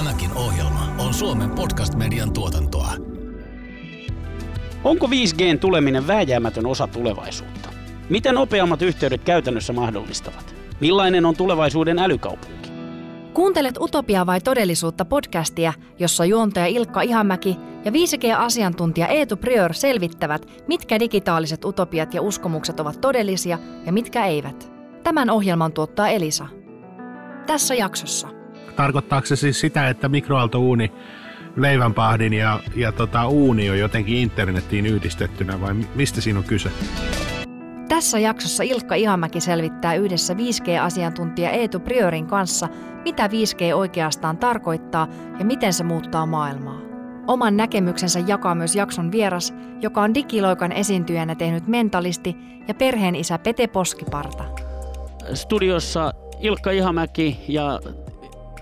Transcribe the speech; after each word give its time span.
Tämäkin 0.00 0.32
ohjelma 0.34 0.88
on 0.98 1.14
Suomen 1.14 1.50
podcast-median 1.50 2.32
tuotantoa. 2.32 2.92
Onko 4.84 5.06
5Gn 5.06 5.58
tuleminen 5.58 6.06
vääjäämätön 6.06 6.66
osa 6.66 6.86
tulevaisuutta? 6.86 7.68
Miten 8.08 8.34
nopeammat 8.34 8.82
yhteydet 8.82 9.24
käytännössä 9.24 9.72
mahdollistavat? 9.72 10.54
Millainen 10.80 11.26
on 11.26 11.36
tulevaisuuden 11.36 11.98
älykaupunki? 11.98 12.70
Kuuntelet 13.34 13.78
Utopia 13.80 14.26
vai 14.26 14.40
todellisuutta 14.40 15.04
podcastia, 15.04 15.72
jossa 15.98 16.24
juontaja 16.24 16.66
Ilkka 16.66 17.02
Ihamäki 17.02 17.56
ja 17.84 17.90
5G-asiantuntija 17.90 19.06
Eetu 19.06 19.36
Prior 19.36 19.74
selvittävät, 19.74 20.46
mitkä 20.66 21.00
digitaaliset 21.00 21.64
utopiat 21.64 22.14
ja 22.14 22.22
uskomukset 22.22 22.80
ovat 22.80 23.00
todellisia 23.00 23.58
ja 23.86 23.92
mitkä 23.92 24.26
eivät. 24.26 24.72
Tämän 25.02 25.30
ohjelman 25.30 25.72
tuottaa 25.72 26.08
Elisa. 26.08 26.46
Tässä 27.46 27.74
jaksossa. 27.74 28.39
Tarkoittaako 28.80 29.26
se 29.26 29.36
siis 29.36 29.60
sitä, 29.60 29.88
että 29.88 30.08
mikroaaltouuni, 30.08 30.92
leivänpahdin 31.56 32.32
ja, 32.32 32.60
ja 32.76 32.92
tota, 32.92 33.28
uuni 33.28 33.70
on 33.70 33.78
jotenkin 33.78 34.16
internettiin 34.16 34.86
yhdistettynä 34.86 35.60
vai 35.60 35.74
mistä 35.94 36.20
siinä 36.20 36.38
on 36.38 36.44
kyse? 36.44 36.70
Tässä 37.88 38.18
jaksossa 38.18 38.62
Ilkka 38.62 38.94
Ihamäki 38.94 39.40
selvittää 39.40 39.94
yhdessä 39.94 40.34
5G-asiantuntija 40.34 41.50
Eetu 41.50 41.80
Priorin 41.80 42.26
kanssa, 42.26 42.68
mitä 43.04 43.26
5G 43.26 43.74
oikeastaan 43.74 44.38
tarkoittaa 44.38 45.08
ja 45.38 45.44
miten 45.44 45.72
se 45.72 45.84
muuttaa 45.84 46.26
maailmaa. 46.26 46.80
Oman 47.26 47.56
näkemyksensä 47.56 48.20
jakaa 48.26 48.54
myös 48.54 48.76
jakson 48.76 49.12
vieras, 49.12 49.54
joka 49.80 50.02
on 50.02 50.14
digiloikan 50.14 50.72
esiintyjänä 50.72 51.34
tehnyt 51.34 51.66
mentalisti 51.66 52.36
ja 52.68 52.74
perheen 52.74 53.14
isä 53.14 53.38
Pete 53.38 53.66
Poskiparta. 53.66 54.44
Studiossa 55.34 56.14
Ilkka 56.40 56.70
Ihamäki 56.70 57.44
ja 57.48 57.80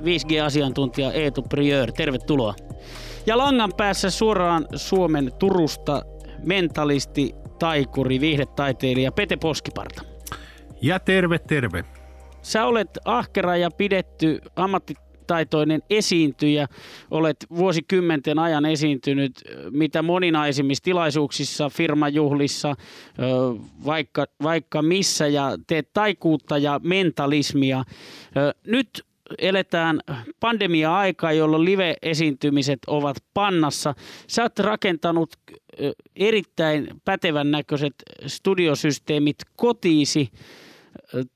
5G-asiantuntija 0.02 1.12
Eetu 1.12 1.42
Priör. 1.42 1.92
Tervetuloa. 1.92 2.54
Ja 3.26 3.38
langan 3.38 3.72
päässä 3.76 4.10
suoraan 4.10 4.66
Suomen 4.74 5.32
Turusta 5.38 6.02
mentalisti, 6.44 7.34
taikuri, 7.58 8.20
viihdetaiteilija 8.20 9.12
Pete 9.12 9.36
Poskiparta. 9.36 10.02
Ja 10.82 10.98
terve, 10.98 11.38
terve. 11.38 11.84
Sä 12.42 12.64
olet 12.64 12.98
ahkera 13.04 13.56
ja 13.56 13.70
pidetty 13.70 14.40
ammattitaitoinen 14.56 15.82
esiintyjä. 15.90 16.66
Olet 17.10 17.36
vuosikymmenten 17.56 18.38
ajan 18.38 18.66
esiintynyt 18.66 19.32
mitä 19.70 20.02
moninaisimmissa 20.02 20.84
tilaisuuksissa, 20.84 21.68
firmajuhlissa, 21.68 22.74
vaikka, 23.86 24.26
vaikka 24.42 24.82
missä 24.82 25.26
ja 25.26 25.58
teet 25.66 25.92
taikuutta 25.92 26.58
ja 26.58 26.80
mentalismia. 26.82 27.84
Nyt 28.66 29.07
eletään 29.38 30.00
pandemia-aikaa, 30.40 31.32
jolloin 31.32 31.64
live-esiintymiset 31.64 32.78
ovat 32.86 33.16
pannassa. 33.34 33.94
Sä 34.26 34.42
oot 34.42 34.58
rakentanut 34.58 35.36
erittäin 36.16 36.88
pätevän 37.04 37.50
näköiset 37.50 37.94
studiosysteemit 38.26 39.36
kotiisi 39.56 40.30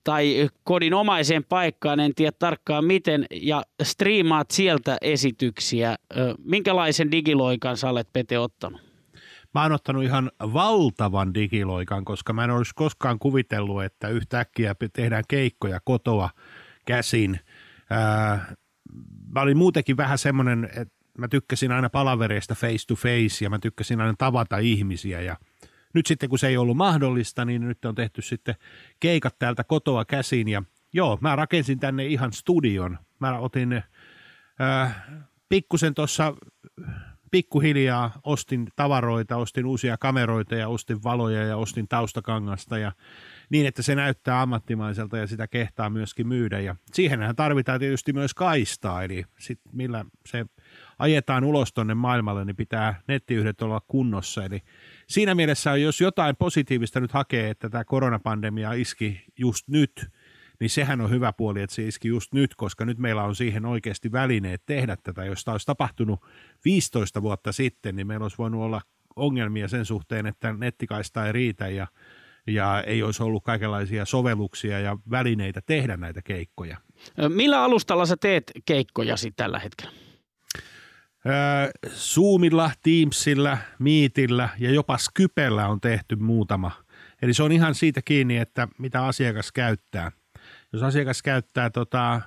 tai 0.05 0.49
kodinomaiseen 0.65 1.45
paikkaan, 1.45 2.01
en 2.01 2.15
tiedä 2.15 2.33
tarkkaan 2.39 2.85
miten, 2.85 3.27
ja 3.31 3.63
striimaat 3.83 4.51
sieltä 4.51 4.99
esityksiä. 5.01 5.97
Minkälaisen 6.45 7.11
digiloikan 7.11 7.77
sä 7.77 7.91
olet, 7.91 8.09
Pete, 8.13 8.39
ottanut? 8.39 8.81
Mä 9.55 9.63
oon 9.63 9.73
ottanut 9.73 10.03
ihan 10.03 10.31
valtavan 10.41 11.35
digiloikan, 11.35 12.05
koska 12.05 12.33
mä 12.33 12.45
en 12.45 12.51
olisi 12.51 12.73
koskaan 12.75 13.19
kuvitellut, 13.19 13.85
että 13.85 14.09
yhtäkkiä 14.09 14.75
tehdään 14.93 15.25
keikkoja 15.29 15.81
kotoa 15.85 16.31
käsin– 16.87 17.41
mä 19.35 19.41
olin 19.41 19.57
muutenkin 19.57 19.97
vähän 19.97 20.19
semmoinen, 20.19 20.65
että 20.65 20.95
mä 21.19 21.29
tykkäsin 21.29 21.73
aina 21.73 21.91
palavereista 21.91 22.55
face 22.55 22.87
to 22.87 22.95
face 22.95 23.45
ja 23.45 23.51
mä 23.51 23.59
tykkäsin 23.59 24.01
aina 24.01 24.15
tavata 24.19 24.59
ihmisiä 24.59 25.21
ja 25.21 25.37
nyt 25.95 26.07
sitten 26.07 26.29
kun 26.29 26.39
se 26.39 26.49
ei 26.49 26.57
ollut 26.57 26.77
mahdollista, 26.77 27.45
niin 27.45 27.69
nyt 27.69 27.85
on 27.85 27.95
tehty 27.95 28.23
sitten 28.23 28.55
keikat 29.01 29.39
täältä 29.39 29.65
kotoa 29.65 30.05
käsin 30.05 30.49
ja 30.49 30.63
joo, 30.93 31.19
mä 31.21 31.37
rakensin 31.37 31.81
tänne 31.81 32.07
ihan 32.07 32.33
studion. 32.33 32.99
Mä 33.19 33.39
otin 33.39 33.83
äh, 34.61 35.03
pikkusen 35.49 35.95
tuossa 35.95 36.35
pikkuhiljaa 37.33 38.21
ostin 38.25 38.69
tavaroita, 38.77 39.37
ostin 39.37 39.67
uusia 39.67 39.97
kameroita 39.97 40.55
ja 40.55 40.69
ostin 40.69 41.03
valoja 41.05 41.47
ja 41.47 41.57
ostin 41.57 41.89
taustakangasta 41.89 42.79
ja 42.79 42.93
niin, 43.51 43.67
että 43.67 43.83
se 43.83 43.95
näyttää 43.95 44.43
ammattimaiselta 44.43 45.19
ja 45.19 45.27
sitä 45.27 45.49
kehtaa 45.49 45.91
myöskin 45.91 46.29
myydä. 46.29 46.61
Ja 46.61 46.77
siihenhän 46.93 47.37
tarvitaan 47.37 47.81
tietysti 47.81 48.13
myös 48.13 48.35
kaistaa, 48.35 49.03
eli 49.03 49.25
sit 49.39 49.61
millä 49.73 50.05
se 50.27 50.47
ajetaan 50.99 51.45
ulos 51.45 51.73
tuonne 51.73 51.95
maailmalle, 51.95 52.45
niin 52.45 52.57
pitää 52.57 53.03
nettiyhdet 53.09 53.63
olla 53.63 53.81
kunnossa. 53.89 54.45
Eli 54.45 54.63
siinä 55.07 55.35
mielessä, 55.35 55.77
jos 55.77 56.01
jotain 56.01 56.37
positiivista 56.37 57.01
nyt 57.01 57.13
hakee, 57.13 57.51
että 57.51 57.71
tämä 57.71 57.85
koronapandemia 57.85 58.73
iski 58.73 59.25
just 59.39 59.69
nyt, 59.69 60.11
niin 60.63 60.71
sehän 60.71 61.01
on 61.01 61.11
hyvä 61.11 61.33
puoli, 61.33 61.63
että 61.63 61.77
se 61.77 61.83
iski 61.83 62.09
just 62.09 62.35
nyt, 62.35 62.55
koska 62.55 62.85
nyt 62.85 62.99
meillä 62.99 63.25
on 63.25 63.35
siihen 63.35 63.65
oikeasti 63.67 64.13
välineet 64.13 64.63
tehdä 64.67 64.97
tätä. 65.03 65.25
Jos 65.25 65.45
tämä 65.45 65.53
olisi 65.53 65.67
tapahtunut 65.67 66.21
15 66.65 67.23
vuotta 67.23 67.53
sitten, 67.53 67.97
niin 67.97 68.07
meillä 68.07 68.25
olisi 68.25 68.39
voinut 68.39 68.63
olla 68.63 68.81
ongelmia 69.17 69.69
sen 69.69 69.85
suhteen, 69.85 70.27
että 70.27 70.53
nettikaista 70.53 71.27
ei 71.27 71.33
riitä 71.33 71.69
ja 71.69 71.87
ja 72.47 72.83
ei 72.87 73.03
olisi 73.03 73.23
ollut 73.23 73.45
kaikenlaisia 73.45 74.05
sovelluksia 74.05 74.81
ja 74.81 74.97
välineitä 75.11 75.61
tehdä 75.67 75.97
näitä 75.97 76.23
keikkoja. 76.23 76.77
Millä 77.29 77.63
alustalla 77.63 78.07
sä 78.07 78.17
teet 78.17 78.53
keikkojasi 78.65 79.33
tällä 79.37 79.59
hetkellä? 79.59 79.93
Zoomilla, 81.89 82.71
Teamsilla, 82.83 83.59
Meetillä 83.79 84.49
ja 84.59 84.71
jopa 84.71 84.99
Skypellä 84.99 85.69
on 85.69 85.81
tehty 85.81 86.17
muutama. 86.17 86.71
Eli 87.23 87.35
se 87.35 87.43
on 87.43 87.53
ihan 87.53 87.75
siitä 87.75 88.03
kiinni, 88.05 88.37
että 88.37 88.69
mitä 88.79 89.05
asiakas 89.07 89.53
käyttää. 89.53 90.13
Jos 90.73 90.83
asiakas 90.83 91.23
käyttää 91.23 91.71
tota, 91.71 92.21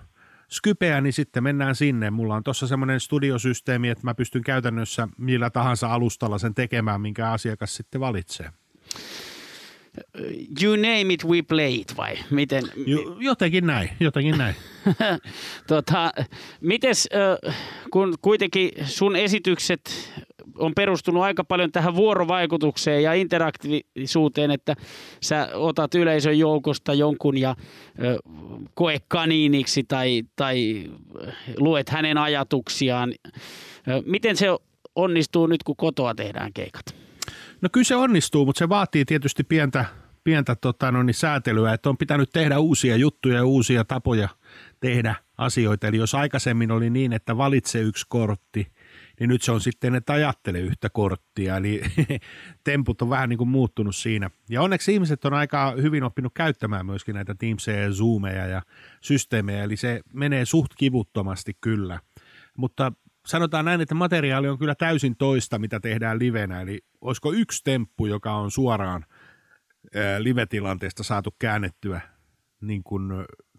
Skypeä, 0.51 1.01
niin 1.01 1.13
sitten 1.13 1.43
mennään 1.43 1.75
sinne. 1.75 2.09
Mulla 2.11 2.35
on 2.35 2.43
tuossa 2.43 2.67
semmoinen 2.67 2.99
studiosysteemi, 2.99 3.89
että 3.89 4.03
mä 4.03 4.15
pystyn 4.15 4.43
käytännössä 4.43 5.07
millä 5.17 5.49
tahansa 5.49 5.93
alustalla 5.93 6.37
sen 6.37 6.53
tekemään, 6.53 7.01
minkä 7.01 7.31
asiakas 7.31 7.75
sitten 7.75 8.01
valitsee. 8.01 8.49
You 10.61 10.75
name 10.75 11.13
it, 11.13 11.25
we 11.25 11.41
play 11.41 11.73
it, 11.75 11.97
vai 11.97 12.17
miten? 12.29 12.63
Jo, 12.85 13.17
jotenkin 13.19 13.67
näin, 13.67 13.89
jotenkin 13.99 14.37
näin. 14.37 14.55
tota, 15.67 16.11
mites, 16.61 17.09
kun 17.91 18.15
kuitenkin 18.21 18.71
sun 18.85 19.15
esitykset 19.15 20.11
on 20.57 20.73
perustunut 20.75 21.23
aika 21.23 21.43
paljon 21.43 21.71
tähän 21.71 21.95
vuorovaikutukseen 21.95 23.03
ja 23.03 23.13
interaktiivisuuteen, 23.13 24.51
että 24.51 24.75
sä 25.21 25.49
otat 25.53 25.95
yleisön 25.95 26.39
joukosta 26.39 26.93
jonkun 26.93 27.37
ja 27.37 27.55
koe 28.73 28.97
kaniiniksi 29.07 29.83
tai, 29.83 30.23
tai 30.35 30.83
luet 31.57 31.89
hänen 31.89 32.17
ajatuksiaan. 32.17 33.13
Miten 34.05 34.35
se 34.35 34.47
onnistuu 34.95 35.47
nyt, 35.47 35.63
kun 35.63 35.75
kotoa 35.75 36.15
tehdään 36.15 36.53
keikat? 36.53 36.85
No 37.61 37.69
kyllä 37.71 37.85
se 37.85 37.95
onnistuu, 37.95 38.45
mutta 38.45 38.59
se 38.59 38.69
vaatii 38.69 39.05
tietysti 39.05 39.43
pientä, 39.43 39.85
pientä 40.23 40.55
tota, 40.55 40.91
no 40.91 41.03
niin, 41.03 41.13
säätelyä, 41.13 41.73
että 41.73 41.89
on 41.89 41.97
pitänyt 41.97 42.29
tehdä 42.33 42.59
uusia 42.59 42.95
juttuja 42.95 43.35
ja 43.35 43.45
uusia 43.45 43.85
tapoja 43.85 44.29
tehdä 44.79 45.15
asioita. 45.37 45.87
Eli 45.87 45.97
jos 45.97 46.15
aikaisemmin 46.15 46.71
oli 46.71 46.89
niin, 46.89 47.13
että 47.13 47.37
valitse 47.37 47.79
yksi 47.79 48.05
kortti, 48.09 48.67
niin 49.19 49.27
nyt 49.27 49.41
se 49.41 49.51
on 49.51 49.61
sitten, 49.61 49.95
että 49.95 50.13
ajattele 50.13 50.59
yhtä 50.59 50.89
korttia. 50.89 51.57
Eli 51.57 51.81
temput 52.63 53.01
on 53.01 53.09
vähän 53.09 53.29
niin 53.29 53.37
kuin 53.37 53.49
muuttunut 53.49 53.95
siinä. 53.95 54.29
Ja 54.49 54.61
onneksi 54.61 54.93
ihmiset 54.93 55.25
on 55.25 55.33
aika 55.33 55.73
hyvin 55.81 56.03
oppinut 56.03 56.33
käyttämään 56.33 56.85
myöskin 56.85 57.15
näitä 57.15 57.35
Teamseja 57.35 57.83
ja 57.83 57.91
Zoomeja 57.91 58.47
ja 58.47 58.61
systeemejä, 59.01 59.63
eli 59.63 59.77
se 59.77 60.01
menee 60.13 60.45
suht 60.45 60.71
kivuttomasti 60.77 61.57
kyllä. 61.61 61.99
Mutta 62.57 62.91
sanotaan 63.25 63.65
näin, 63.65 63.81
että 63.81 63.95
materiaali 63.95 64.49
on 64.49 64.59
kyllä 64.59 64.75
täysin 64.75 65.15
toista, 65.17 65.59
mitä 65.59 65.79
tehdään 65.79 66.19
livenä. 66.19 66.61
Eli 66.61 66.81
olisiko 67.01 67.33
yksi 67.33 67.63
temppu, 67.63 68.05
joka 68.05 68.33
on 68.33 68.51
suoraan 68.51 69.05
live-tilanteesta 70.19 71.03
saatu 71.03 71.35
käännettyä 71.39 72.01
niin 72.61 72.83
kuin 72.83 73.11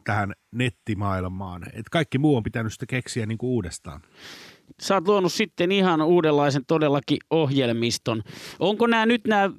tähän 0.04 0.32
nettimaailmaan. 0.52 1.62
Et 1.72 1.88
kaikki 1.90 2.18
muu 2.18 2.36
on 2.36 2.42
pitänyt 2.42 2.72
sitä 2.72 2.86
keksiä 2.86 3.26
niin 3.26 3.38
kuin 3.38 3.50
uudestaan. 3.50 4.02
Sä 4.80 4.94
oot 4.94 5.08
luonut 5.08 5.32
sitten 5.32 5.72
ihan 5.72 6.02
uudenlaisen 6.02 6.64
todellakin 6.66 7.18
ohjelmiston. 7.30 8.22
Onko 8.58 8.86
nämä 8.86 9.06
nyt 9.06 9.24
nämä 9.26 9.50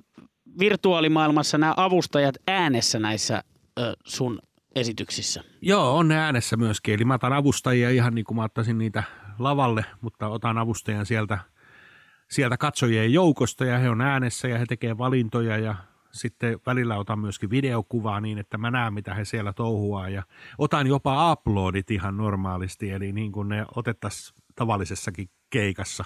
virtuaalimaailmassa 0.60 1.58
nämä 1.58 1.74
avustajat 1.78 2.36
äänessä 2.48 3.00
näissä 3.00 3.44
ö, 3.80 3.94
sun 4.06 4.40
esityksissä? 4.76 5.44
Joo, 5.62 5.98
on 5.98 6.08
ne 6.08 6.18
äänessä 6.18 6.58
myöskin. 6.58 6.94
Eli 6.94 7.06
mä 7.06 7.14
otan 7.14 7.34
avustajia 7.34 7.90
ihan 7.90 8.16
niin 8.16 8.26
kuin 8.26 8.36
mä 8.36 8.44
ottaisin 8.44 8.78
niitä 8.78 9.04
lavalle, 9.40 9.86
mutta 10.02 10.28
otan 10.28 10.58
avustajan 10.58 11.06
sieltä, 11.06 11.40
sieltä 12.30 12.58
katsojien 12.58 13.14
joukosta 13.14 13.66
ja 13.66 13.78
he 13.78 13.90
on 13.90 14.02
äänessä 14.02 14.48
ja 14.48 14.58
he 14.58 14.66
tekee 14.66 14.98
valintoja 14.98 15.58
ja 15.58 15.76
sitten 16.12 16.60
välillä 16.66 16.98
otan 16.98 17.20
myöskin 17.20 17.50
videokuvaa 17.50 18.22
niin, 18.22 18.38
että 18.38 18.58
mä 18.58 18.72
näen, 18.72 18.94
mitä 18.94 19.14
he 19.14 19.26
siellä 19.26 19.54
touhuaa 19.54 20.10
ja 20.10 20.24
otan 20.58 20.88
jopa 20.88 21.32
uploadit 21.32 21.92
ihan 21.92 22.18
normaalisti, 22.18 22.92
eli 22.92 23.12
niin 23.12 23.32
kuin 23.32 23.50
ne 23.50 23.66
otettaisiin 23.76 24.47
tavallisessakin 24.58 25.30
keikassa. 25.50 26.04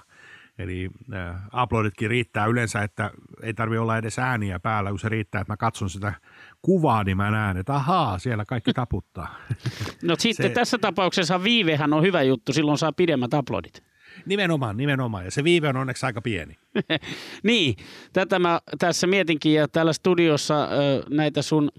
Eli 0.57 0.89
äh, 1.13 1.63
uploaditkin 1.63 2.09
riittää 2.09 2.45
yleensä, 2.45 2.81
että 2.81 3.11
ei 3.43 3.53
tarvi 3.53 3.77
olla 3.77 3.97
edes 3.97 4.19
ääniä 4.19 4.59
päällä, 4.59 4.89
kun 4.89 4.99
se 4.99 5.09
riittää, 5.09 5.41
että 5.41 5.53
mä 5.53 5.57
katson 5.57 5.89
sitä 5.89 6.13
kuvaa, 6.61 7.03
niin 7.03 7.17
mä 7.17 7.31
näen, 7.31 7.57
että 7.57 7.75
ahaa, 7.75 8.19
siellä 8.19 8.45
kaikki 8.45 8.73
taputtaa. 8.73 9.35
No 10.03 10.15
sitten 10.19 10.49
se... 10.49 10.53
tässä 10.53 10.77
tapauksessa 10.77 11.43
viivehän 11.43 11.93
on 11.93 12.03
hyvä 12.03 12.21
juttu, 12.21 12.53
silloin 12.53 12.77
saa 12.77 12.91
pidemmät 12.91 13.33
uploadit. 13.33 13.83
Nimenomaan, 14.25 14.77
nimenomaan. 14.77 15.25
Ja 15.25 15.31
se 15.31 15.43
viive 15.43 15.67
on 15.67 15.77
onneksi 15.77 16.05
aika 16.05 16.21
pieni. 16.21 16.57
niin, 17.43 17.75
tätä 18.13 18.39
mä 18.39 18.59
tässä 18.79 19.07
mietinkin 19.07 19.53
ja 19.53 19.67
täällä 19.67 19.93
studiossa 19.93 20.63
äh, 20.63 20.69
näitä 21.09 21.41
sun 21.41 21.71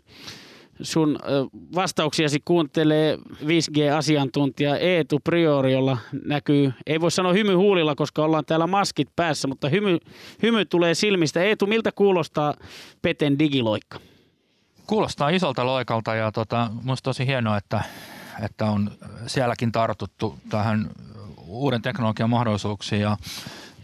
sun 0.83 1.19
vastauksiasi 1.75 2.41
kuuntelee 2.45 3.19
5G-asiantuntija 3.43 4.77
Eetu 4.77 5.21
Priori, 5.25 5.73
jolla 5.73 5.99
näkyy, 6.25 6.73
ei 6.87 7.01
voi 7.01 7.11
sanoa 7.11 7.33
hymy 7.33 7.55
huulilla, 7.55 7.95
koska 7.95 8.25
ollaan 8.25 8.45
täällä 8.45 8.67
maskit 8.67 9.09
päässä, 9.17 9.49
mutta 9.49 9.69
hymy, 9.69 9.99
hymy 10.43 10.65
tulee 10.65 10.95
silmistä. 10.95 11.43
Eetu, 11.43 11.67
miltä 11.67 11.93
kuulostaa 11.93 12.55
Peten 13.03 13.39
digiloikka? 13.39 13.99
Kuulostaa 14.87 15.29
isolta 15.29 15.67
loikalta 15.67 16.15
ja 16.15 16.33
tota, 16.33 16.71
musta 16.83 17.05
tosi 17.05 17.27
hienoa, 17.27 17.57
että, 17.57 17.83
että 18.45 18.67
on 18.67 18.91
sielläkin 19.27 19.73
tartuttu 19.73 20.39
tähän 20.49 20.91
uuden 21.47 21.83
teknologian 21.83 22.31
mahdollisuuksiin 22.31 23.01
ja 23.01 23.17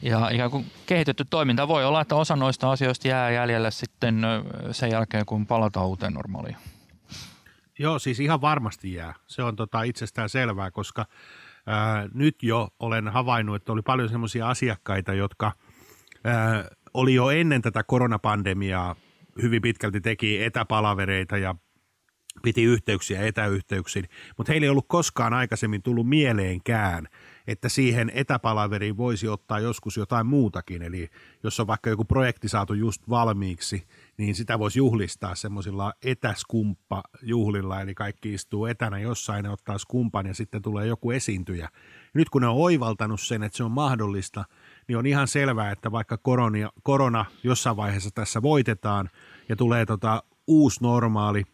ja 0.03 0.29
ikään 0.31 0.51
kuin 0.51 0.67
kehitetty 0.87 1.25
toiminta 1.31 1.69
voi 1.69 1.85
olla, 1.85 2.01
että 2.01 2.17
osa 2.17 2.37
noista 2.37 2.71
asioista 2.71 3.09
jää 3.09 3.31
jäljelle 3.31 3.71
sitten 3.71 4.23
sen 4.73 4.91
jälkeen, 4.91 5.27
kun 5.27 5.47
palataan 5.47 5.87
uuteen 5.87 6.13
normaaliin. 6.13 6.57
Joo, 7.79 7.99
siis 7.99 8.21
ihan 8.21 8.41
varmasti 8.41 8.93
jää. 8.93 9.15
Se 9.27 9.43
on 9.43 9.57
tota 9.57 9.83
itsestään 9.83 10.29
selvää, 10.29 10.71
koska 10.71 11.07
ää, 11.67 12.09
nyt 12.15 12.43
jo 12.43 12.69
olen 12.81 13.09
havainnut, 13.09 13.57
että 13.57 13.73
oli 13.73 13.83
paljon 13.83 14.09
sellaisia 14.09 14.49
asiakkaita, 14.49 15.13
jotka 15.13 15.53
ää, 16.25 16.69
oli 16.95 17.15
jo 17.15 17.31
ennen 17.31 17.63
tätä 17.63 17.83
koronapandemiaa 17.83 18.97
hyvin 19.43 19.63
pitkälti 19.63 20.01
teki 20.01 20.45
etäpalavereita 20.45 21.37
ja 21.37 21.55
piti 22.43 22.63
yhteyksiä 22.63 23.23
etäyhteyksiin, 23.27 24.09
mutta 24.37 24.53
heillä 24.53 24.65
ei 24.65 24.71
ollut 24.71 24.89
koskaan 24.89 25.33
aikaisemmin 25.33 25.83
tullut 25.83 26.09
mieleenkään, 26.09 27.07
että 27.47 27.69
siihen 27.69 28.11
etäpalaveriin 28.15 28.97
voisi 28.97 29.29
ottaa 29.29 29.61
joskus 29.61 29.97
jotain 29.97 30.27
muutakin. 30.27 30.83
Eli 30.83 31.09
jos 31.43 31.61
on 31.61 31.67
vaikka 31.67 31.91
joku 31.91 32.05
projekti 32.05 32.49
saatu 32.49 32.75
just 32.75 33.09
valmiiksi, 33.09 33.87
niin 34.19 34.35
sitä 34.35 34.59
voisi 34.59 34.79
juhlistaa 34.79 35.35
semmoisilla 35.35 35.93
etäskumppa-juhlilla, 36.05 37.81
eli 37.81 37.95
kaikki 37.95 38.35
istuu 38.35 38.67
etänä 38.67 38.99
jossain 38.99 39.45
ja 39.45 39.53
ottaa 39.53 39.79
skumpan 39.79 40.27
ja 40.27 40.35
sitten 40.35 40.63
tulee 40.63 40.87
joku 40.87 41.11
esiintyjä. 41.11 41.69
Nyt 42.15 42.31
kun 42.31 42.43
ne 42.43 42.49
on 42.49 42.57
oivaltanut 42.57 43.21
sen, 43.21 43.43
että 43.43 43.57
se 43.57 43.65
on 43.65 43.71
mahdollista, 43.71 44.45
niin 44.89 44.99
on 44.99 45.07
ihan 45.07 45.29
selvää, 45.29 45.71
että 45.71 45.93
vaikka 45.93 46.19
korona, 46.19 46.71
korona 46.83 47.25
jossain 47.43 47.77
vaiheessa 47.77 48.11
tässä 48.15 48.43
voitetaan 48.43 49.11
ja 49.49 49.57
tulee 49.57 49.87
tota 49.87 50.23
uusi 50.47 50.83
normaali, 50.83 51.45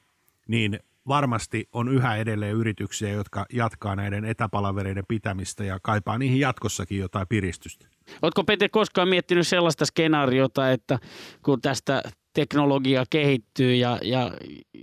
niin 0.49 0.79
varmasti 1.09 1.69
on 1.73 1.89
yhä 1.89 2.17
edelleen 2.17 2.55
yrityksiä, 2.55 3.11
jotka 3.11 3.47
jatkaa 3.53 3.97
näiden 3.97 4.25
etäpalavereiden 4.25 5.05
pitämistä 5.09 5.65
ja 5.65 5.79
kaipaa 5.83 6.19
niihin 6.19 6.41
jatkossakin 6.41 6.99
jotain 6.99 7.27
piristystä. 7.29 7.87
Oletko 8.23 8.45
Pete 8.45 8.69
koskaan 8.69 9.09
miettinyt 9.09 9.49
sellaista 9.49 9.87
skenaariota, 9.87 10.71
että 10.71 10.99
kun 11.43 11.61
tästä 11.61 12.03
teknologia 12.35 13.05
kehittyy 13.11 13.75
ja, 13.75 13.99
ja, 14.03 14.31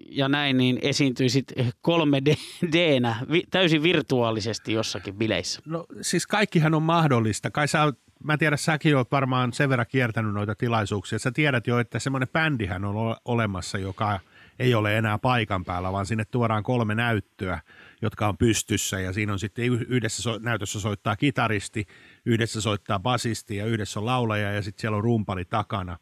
ja 0.09 0.29
näin, 0.29 0.57
niin 0.57 0.79
esiintyisit 0.81 1.53
3D-nä 1.87 3.15
täysin 3.49 3.83
virtuaalisesti 3.83 4.73
jossakin 4.73 5.15
bileissä? 5.15 5.61
No 5.65 5.85
siis 6.01 6.27
kaikkihan 6.27 6.73
on 6.73 6.83
mahdollista. 6.83 7.51
Kai 7.51 7.67
sä 7.67 7.93
mä 8.23 8.37
tiedän, 8.37 8.57
säkin 8.57 8.97
olet 8.97 9.11
varmaan 9.11 9.53
sen 9.53 9.69
verran 9.69 9.85
kiertänyt 9.89 10.33
noita 10.33 10.55
tilaisuuksia. 10.55 11.19
Sä 11.19 11.31
tiedät 11.31 11.67
jo, 11.67 11.79
että 11.79 11.99
semmoinen 11.99 12.29
bändihän 12.29 12.85
on 12.85 13.15
olemassa, 13.25 13.77
joka 13.77 14.19
ei 14.59 14.75
ole 14.75 14.97
enää 14.97 15.17
paikan 15.17 15.65
päällä, 15.65 15.91
vaan 15.91 16.05
sinne 16.05 16.25
tuodaan 16.25 16.63
kolme 16.63 16.95
näyttöä, 16.95 17.59
jotka 18.01 18.27
on 18.27 18.37
pystyssä 18.37 18.99
ja 18.99 19.13
siinä 19.13 19.33
on 19.33 19.39
sitten 19.39 19.65
yhdessä 19.65 20.21
so- 20.21 20.39
näytössä 20.41 20.79
soittaa 20.79 21.15
kitaristi, 21.15 21.85
yhdessä 22.25 22.61
soittaa 22.61 22.99
basisti 22.99 23.55
ja 23.55 23.65
yhdessä 23.65 23.99
on 23.99 24.05
laulaja 24.05 24.51
ja 24.51 24.61
sitten 24.61 24.81
siellä 24.81 24.97
on 24.97 25.03
rumpali 25.03 25.45
takana. 25.45 25.97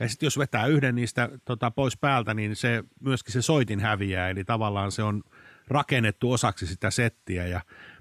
Ja 0.00 0.08
sitten 0.08 0.26
jos 0.26 0.38
vetää 0.38 0.66
yhden 0.66 0.94
niistä 0.94 1.28
tota, 1.44 1.70
pois 1.70 1.96
päältä, 1.96 2.34
niin 2.34 2.56
se 2.56 2.84
myöskin 3.00 3.32
se 3.32 3.42
soitin 3.42 3.80
häviää, 3.80 4.30
eli 4.30 4.44
tavallaan 4.44 4.92
se 4.92 5.02
on 5.02 5.22
rakennettu 5.68 6.32
osaksi 6.32 6.66
sitä 6.66 6.90
settiä 6.90 7.46
ja 7.46 7.60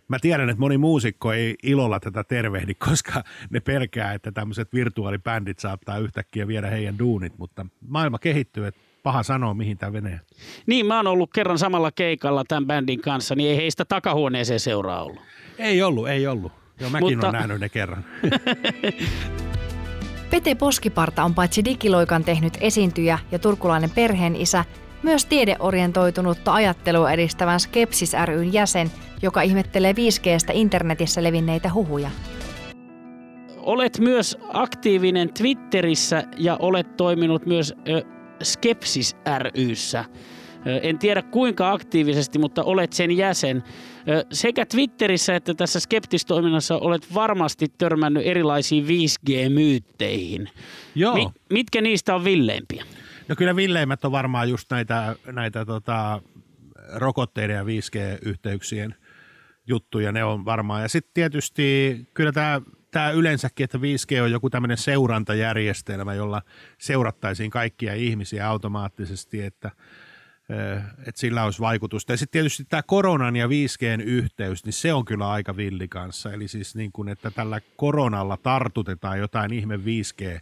Mä 0.09 0.19
tiedän, 0.21 0.49
että 0.49 0.59
moni 0.59 0.77
muusikko 0.77 1.33
ei 1.33 1.55
ilolla 1.63 1.99
tätä 1.99 2.23
tervehdi, 2.23 2.73
koska 2.89 3.23
ne 3.49 3.59
pelkää, 3.59 4.13
että 4.13 4.31
tämmöiset 4.31 4.73
virtuaalibändit 4.73 5.59
saattaa 5.59 5.97
yhtäkkiä 5.97 6.47
viedä 6.47 6.69
heidän 6.69 6.99
duunit, 6.99 7.37
mutta 7.37 7.65
maailma 7.87 8.19
kehittyy, 8.19 8.67
että 8.67 8.81
paha 9.03 9.23
sanoa, 9.23 9.53
mihin 9.53 9.77
tämä 9.77 9.91
menee. 9.91 10.19
Niin, 10.65 10.85
mä 10.85 10.97
oon 10.97 11.07
ollut 11.07 11.29
kerran 11.33 11.57
samalla 11.57 11.91
keikalla 11.91 12.43
tämän 12.47 12.67
bändin 12.67 13.01
kanssa, 13.01 13.35
niin 13.35 13.49
ei 13.49 13.57
heistä 13.57 13.85
takahuoneeseen 13.85 14.59
seuraa 14.59 15.03
ollut. 15.03 15.21
Ei 15.57 15.83
ollut, 15.83 16.09
ei 16.09 16.27
ollut. 16.27 16.51
Joo, 16.79 16.89
mäkin 16.89 17.17
Mutta... 17.17 17.27
olen 17.27 17.39
nähnyt 17.39 17.59
ne 17.59 17.69
kerran. 17.69 18.05
Pete 20.29 20.55
Poskiparta 20.55 21.23
on 21.23 21.35
paitsi 21.35 21.65
digiloikan 21.65 22.23
tehnyt 22.23 22.57
esiintyjä 22.61 23.19
ja 23.31 23.39
turkulainen 23.39 23.89
perheen 23.89 24.35
isä, 24.35 24.65
myös 25.03 25.25
tiedeorientoitunutta 25.25 26.53
ajattelua 26.53 27.11
edistävän 27.11 27.59
Skepsis 27.59 28.13
ryn 28.25 28.53
jäsen, 28.53 28.91
joka 29.21 29.41
ihmettelee 29.41 29.91
5Gstä 29.91 30.51
internetissä 30.53 31.23
levinneitä 31.23 31.73
huhuja. 31.73 32.09
Olet 33.57 33.99
myös 33.99 34.37
aktiivinen 34.53 35.33
Twitterissä 35.33 36.23
ja 36.37 36.57
olet 36.59 36.97
toiminut 36.97 37.45
myös 37.45 37.73
ö, 37.87 38.01
Skepsis 38.43 39.15
ryssä. 39.41 40.05
En 40.65 40.99
tiedä 40.99 41.21
kuinka 41.21 41.71
aktiivisesti, 41.71 42.39
mutta 42.39 42.63
olet 42.63 42.93
sen 42.93 43.17
jäsen. 43.17 43.63
Sekä 44.31 44.65
Twitterissä 44.65 45.35
että 45.35 45.53
tässä 45.53 45.79
skeptistoiminnassa 45.79 46.77
olet 46.77 47.13
varmasti 47.13 47.67
törmännyt 47.77 48.25
erilaisiin 48.25 48.85
5G-myytteihin. 48.85 50.49
Joo. 50.95 51.15
Mi- 51.15 51.29
mitkä 51.49 51.81
niistä 51.81 52.15
on 52.15 52.23
villeimpiä? 52.23 52.85
No 53.27 53.35
kyllä 53.35 53.55
villeimmät 53.55 54.05
on 54.05 54.11
varmaan 54.11 54.49
just 54.49 54.71
näitä, 54.71 55.15
näitä 55.31 55.65
tota, 55.65 56.21
rokotteiden 56.95 57.55
ja 57.55 57.63
5G-yhteyksien 57.63 58.95
juttuja, 59.67 60.11
ne 60.11 60.23
on 60.23 60.45
varmaan. 60.45 60.81
Ja 60.81 60.89
sitten 60.89 61.13
tietysti 61.13 61.97
kyllä 62.13 62.31
tämä 62.31 62.61
tämä 62.91 63.11
yleensäkin, 63.11 63.63
että 63.63 63.77
5G 63.77 64.21
on 64.21 64.31
joku 64.31 64.49
tämmöinen 64.49 64.77
seurantajärjestelmä, 64.77 66.13
jolla 66.13 66.41
seurattaisiin 66.77 67.51
kaikkia 67.51 67.93
ihmisiä 67.93 68.49
automaattisesti, 68.49 69.41
että, 69.41 69.71
että 71.07 71.21
sillä 71.21 71.43
olisi 71.43 71.59
vaikutusta. 71.59 72.13
Ja 72.13 72.17
sitten 72.17 72.31
tietysti 72.31 72.65
tämä 72.65 72.83
koronan 72.83 73.35
ja 73.35 73.47
5Gn 73.47 74.01
yhteys, 74.03 74.65
niin 74.65 74.73
se 74.73 74.93
on 74.93 75.05
kyllä 75.05 75.29
aika 75.29 75.57
villi 75.57 75.87
kanssa. 75.87 76.33
Eli 76.33 76.47
siis 76.47 76.75
niin 76.75 76.91
kuin, 76.91 77.09
että 77.09 77.31
tällä 77.31 77.61
koronalla 77.75 78.37
tartutetaan 78.37 79.19
jotain 79.19 79.53
ihme 79.53 79.75
5G 79.77 80.41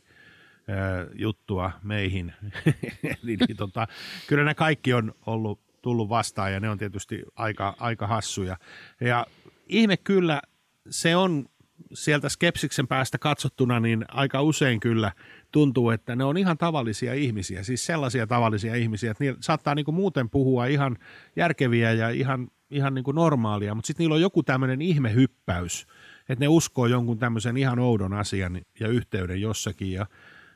juttua 1.14 1.72
meihin. 1.84 2.34
Eli 3.24 3.38
niin, 3.48 3.58
tota, 3.58 3.88
kyllä 4.28 4.44
ne 4.44 4.56
kaikki 4.56 4.94
on 4.94 5.14
ollut 5.26 5.60
tullut 5.82 6.10
vastaan 6.10 6.54
ja 6.54 6.60
ne 6.60 6.70
on 6.70 6.78
tietysti 6.78 7.24
aika, 7.36 7.76
aika 7.80 8.08
hassuja. 8.08 8.58
Ja 9.02 9.26
ihme 9.70 9.98
kyllä, 9.98 10.42
se 10.90 11.16
on 11.16 11.46
sieltä 11.94 12.30
skepsiksen 12.30 12.88
päästä 12.88 13.18
katsottuna, 13.18 13.80
niin 13.80 14.06
aika 14.08 14.42
usein 14.42 14.80
kyllä 14.80 15.12
tuntuu, 15.52 15.90
että 15.90 16.16
ne 16.16 16.24
on 16.24 16.38
ihan 16.38 16.58
tavallisia 16.58 17.14
ihmisiä, 17.14 17.64
siis 17.64 17.86
sellaisia 17.86 18.28
tavallisia 18.28 18.76
ihmisiä, 18.76 19.12
että 19.12 19.24
niillä 19.24 19.38
saattaa 19.42 19.76
niin 19.76 19.86
kuin 19.86 19.96
muuten 19.96 20.30
puhua 20.30 20.66
ihan 20.66 20.98
järkeviä 21.36 21.94
ja 21.94 22.10
ihan, 22.10 22.48
ihan 22.70 22.94
niin 22.94 23.04
kuin 23.04 23.16
normaalia, 23.16 23.76
mutta 23.76 23.88
sitten 23.88 24.04
niillä 24.04 24.16
on 24.16 24.22
joku 24.22 24.44
tämmöinen 24.44 24.82
ihmehyppäys, 24.82 25.88
että 26.30 26.46
ne 26.46 26.48
uskoo 26.48 26.86
jonkun 26.86 27.20
tämmöisen 27.20 27.58
ihan 27.58 27.80
oudon 27.80 28.14
asian 28.14 28.62
ja 28.80 28.88
yhteyden 28.88 29.42
jossakin. 29.42 29.92
Ja, 29.92 30.06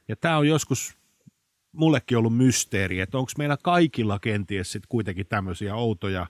ja 0.07 0.15
tämä 0.15 0.38
on 0.38 0.48
joskus 0.48 0.98
mullekin 1.71 2.17
ollut 2.17 2.38
mysteeri, 2.38 3.00
että 3.00 3.17
onko 3.17 3.31
meillä 3.38 3.57
kaikilla 3.63 4.19
kenties 4.19 4.71
sitten 4.71 4.89
kuitenkin 4.89 5.27
tämmöisiä 5.27 5.75
outoja, 5.75 6.27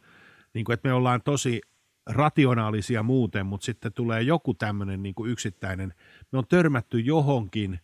niin 0.53 0.65
kuin, 0.65 0.73
että 0.73 0.89
me 0.89 0.93
ollaan 0.93 1.21
tosi 1.21 1.61
rationaalisia 2.09 3.03
muuten, 3.03 3.45
mutta 3.45 3.65
sitten 3.65 3.93
tulee 3.93 4.21
joku 4.21 4.53
tämmöinen 4.53 5.03
niin 5.03 5.15
yksittäinen, 5.25 5.93
me 6.31 6.37
on 6.37 6.47
törmätty 6.47 6.99
johonkin 6.99 7.79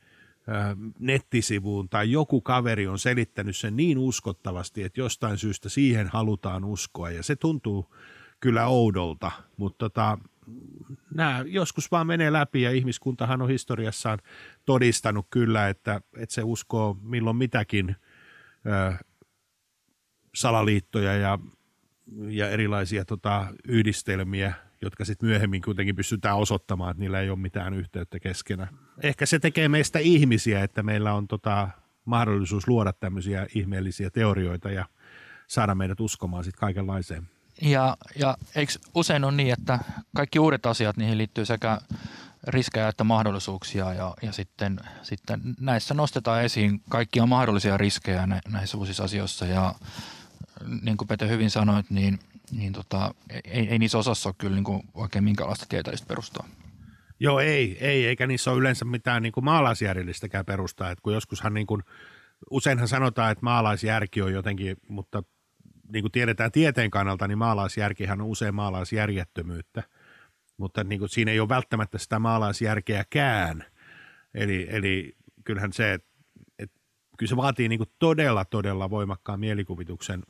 nettisivuun 0.99 1.89
tai 1.89 2.11
joku 2.11 2.41
kaveri 2.41 2.87
on 2.87 2.99
selittänyt 2.99 3.57
sen 3.57 3.75
niin 3.75 3.97
uskottavasti, 3.97 4.83
että 4.83 4.99
jostain 4.99 5.37
syystä 5.37 5.69
siihen 5.69 6.07
halutaan 6.07 6.63
uskoa. 6.65 7.09
Ja 7.09 7.23
se 7.23 7.35
tuntuu 7.35 7.95
kyllä 8.39 8.67
oudolta, 8.67 9.31
mutta 9.57 9.77
tota, 9.89 10.17
nämä 11.15 11.43
joskus 11.47 11.91
vaan 11.91 12.07
menee 12.07 12.33
läpi 12.33 12.61
ja 12.61 12.71
ihmiskuntahan 12.71 13.41
on 13.41 13.49
historiassaan 13.49 14.19
todistanut 14.65 15.27
kyllä, 15.29 15.69
että, 15.69 16.01
että 16.17 16.35
se 16.35 16.43
uskoo 16.43 16.97
milloin 17.01 17.37
mitäkin 17.37 17.95
ö, 18.65 19.05
salaliittoja 20.35 21.13
ja 21.13 21.39
ja 22.27 22.49
erilaisia 22.49 23.05
tota, 23.05 23.47
yhdistelmiä 23.67 24.53
jotka 24.81 25.05
sitten 25.05 25.29
myöhemmin 25.29 25.61
kuitenkin 25.61 25.95
pystytään 25.95 26.37
osoittamaan, 26.37 26.91
että 26.91 27.01
niillä 27.01 27.21
ei 27.21 27.29
ole 27.29 27.39
mitään 27.39 27.73
yhteyttä 27.73 28.19
keskenään. 28.19 28.69
Ehkä 29.03 29.25
se 29.25 29.39
tekee 29.39 29.69
meistä 29.69 29.99
ihmisiä, 29.99 30.63
että 30.63 30.83
meillä 30.83 31.13
on 31.13 31.27
tota 31.27 31.69
mahdollisuus 32.05 32.67
luoda 32.67 32.93
tämmöisiä 32.93 33.47
ihmeellisiä 33.55 34.09
teorioita 34.09 34.71
ja 34.71 34.85
saada 35.47 35.75
meidät 35.75 35.99
uskomaan 35.99 36.43
sitten 36.43 36.59
kaikenlaiseen. 36.59 37.29
Ja, 37.61 37.97
ja 38.19 38.37
eikö 38.55 38.73
usein 38.95 39.23
on 39.23 39.37
niin, 39.37 39.53
että 39.53 39.79
kaikki 40.15 40.39
uudet 40.39 40.65
asiat, 40.65 40.97
niihin 40.97 41.17
liittyy 41.17 41.45
sekä 41.45 41.79
riskejä 42.47 42.87
että 42.87 43.03
mahdollisuuksia 43.03 43.93
ja, 43.93 44.13
ja 44.21 44.31
sitten, 44.31 44.79
sitten 45.01 45.41
näissä 45.59 45.93
nostetaan 45.93 46.43
esiin 46.43 46.81
kaikkia 46.89 47.25
mahdollisia 47.25 47.77
riskejä 47.77 48.27
näissä 48.47 48.77
uusissa 48.77 49.03
asioissa 49.03 49.45
ja 49.45 49.75
niin 50.81 50.97
kuin 50.97 51.07
Pete 51.07 51.29
hyvin 51.29 51.49
sanoit, 51.49 51.89
niin, 51.89 52.19
niin 52.51 52.73
tota, 52.73 53.15
ei, 53.45 53.67
ei 53.69 53.79
niissä 53.79 53.97
osassa 53.97 54.29
ole 54.29 54.35
kyllä 54.37 54.55
niin 54.55 54.63
kuin 54.63 54.83
oikein 54.93 55.23
minkälaista 55.23 55.65
tieteellistä 55.69 56.07
perustaa. 56.07 56.47
Joo, 57.19 57.39
ei, 57.39 57.77
ei, 57.79 58.05
eikä 58.05 58.27
niissä 58.27 58.51
ole 58.51 58.59
yleensä 58.59 58.85
mitään 58.85 59.23
niin 59.23 59.33
kuin 59.33 59.43
maalaisjärjellistäkään 59.43 60.45
perustaa, 60.45 60.91
että 60.91 61.01
kun 61.01 61.13
joskushan 61.13 61.53
niin 61.53 61.67
kuin, 61.67 61.83
useinhan 62.51 62.87
sanotaan, 62.87 63.31
että 63.31 63.43
maalaisjärki 63.43 64.21
on 64.21 64.33
jotenkin, 64.33 64.77
mutta 64.87 65.23
niin 65.93 66.03
kuin 66.03 66.11
tiedetään 66.11 66.51
tieteen 66.51 66.91
kannalta, 66.91 67.27
niin 67.27 67.37
maalaisjärkihän 67.37 68.21
on 68.21 68.27
usein 68.27 68.55
maalaisjärjettömyyttä, 68.55 69.83
mutta 70.57 70.83
niin 70.83 70.99
kuin 70.99 71.09
siinä 71.09 71.31
ei 71.31 71.39
ole 71.39 71.49
välttämättä 71.49 71.97
sitä 71.97 72.19
maalaisjärkeäkään. 72.19 73.65
Eli, 74.33 74.67
eli 74.69 75.15
kyllähän 75.43 75.73
se, 75.73 75.93
että, 75.93 76.09
että 76.59 76.79
kyllä 77.17 77.29
se 77.29 77.37
vaatii 77.37 77.69
niin 77.69 77.79
kuin 77.79 77.91
todella, 77.99 78.45
todella 78.45 78.89
voimakkaan 78.89 79.39
mielikuvituksen, 79.39 80.23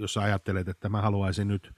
jos 0.00 0.16
ajattelet, 0.16 0.68
että 0.68 0.88
mä 0.88 1.00
haluaisin 1.00 1.48
nyt 1.48 1.72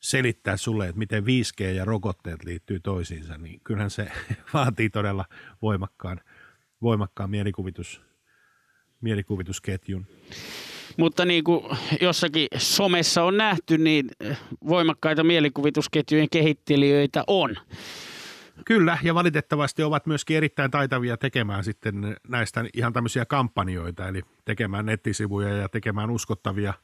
selittää 0.00 0.56
sulle, 0.56 0.88
että 0.88 0.98
miten 0.98 1.24
5G 1.24 1.64
ja 1.64 1.84
rokotteet 1.84 2.44
liittyy 2.44 2.80
toisiinsa, 2.80 3.38
niin 3.38 3.60
kyllähän 3.64 3.90
se 3.90 4.08
vaatii 4.54 4.90
todella 4.90 5.24
voimakkaan, 5.62 6.20
voimakkaan 6.82 7.30
mielikuvitus, 7.30 8.02
mielikuvitusketjun. 9.00 10.06
Mutta 10.96 11.24
niin 11.24 11.44
kuin 11.44 11.76
jossakin 12.00 12.48
somessa 12.56 13.22
on 13.22 13.36
nähty, 13.36 13.78
niin 13.78 14.10
voimakkaita 14.68 15.24
mielikuvitusketjujen 15.24 16.30
kehittelijöitä 16.30 17.24
on. 17.26 17.56
Kyllä, 18.64 18.98
ja 19.02 19.14
valitettavasti 19.14 19.82
ovat 19.82 20.06
myöskin 20.06 20.36
erittäin 20.36 20.70
taitavia 20.70 21.16
tekemään 21.16 21.64
sitten 21.64 22.16
näistä 22.28 22.64
ihan 22.74 22.92
tämmöisiä 22.92 23.24
kampanjoita, 23.24 24.08
eli 24.08 24.22
tekemään 24.44 24.86
nettisivuja 24.86 25.48
ja 25.48 25.68
tekemään 25.68 26.10
uskottavia 26.10 26.74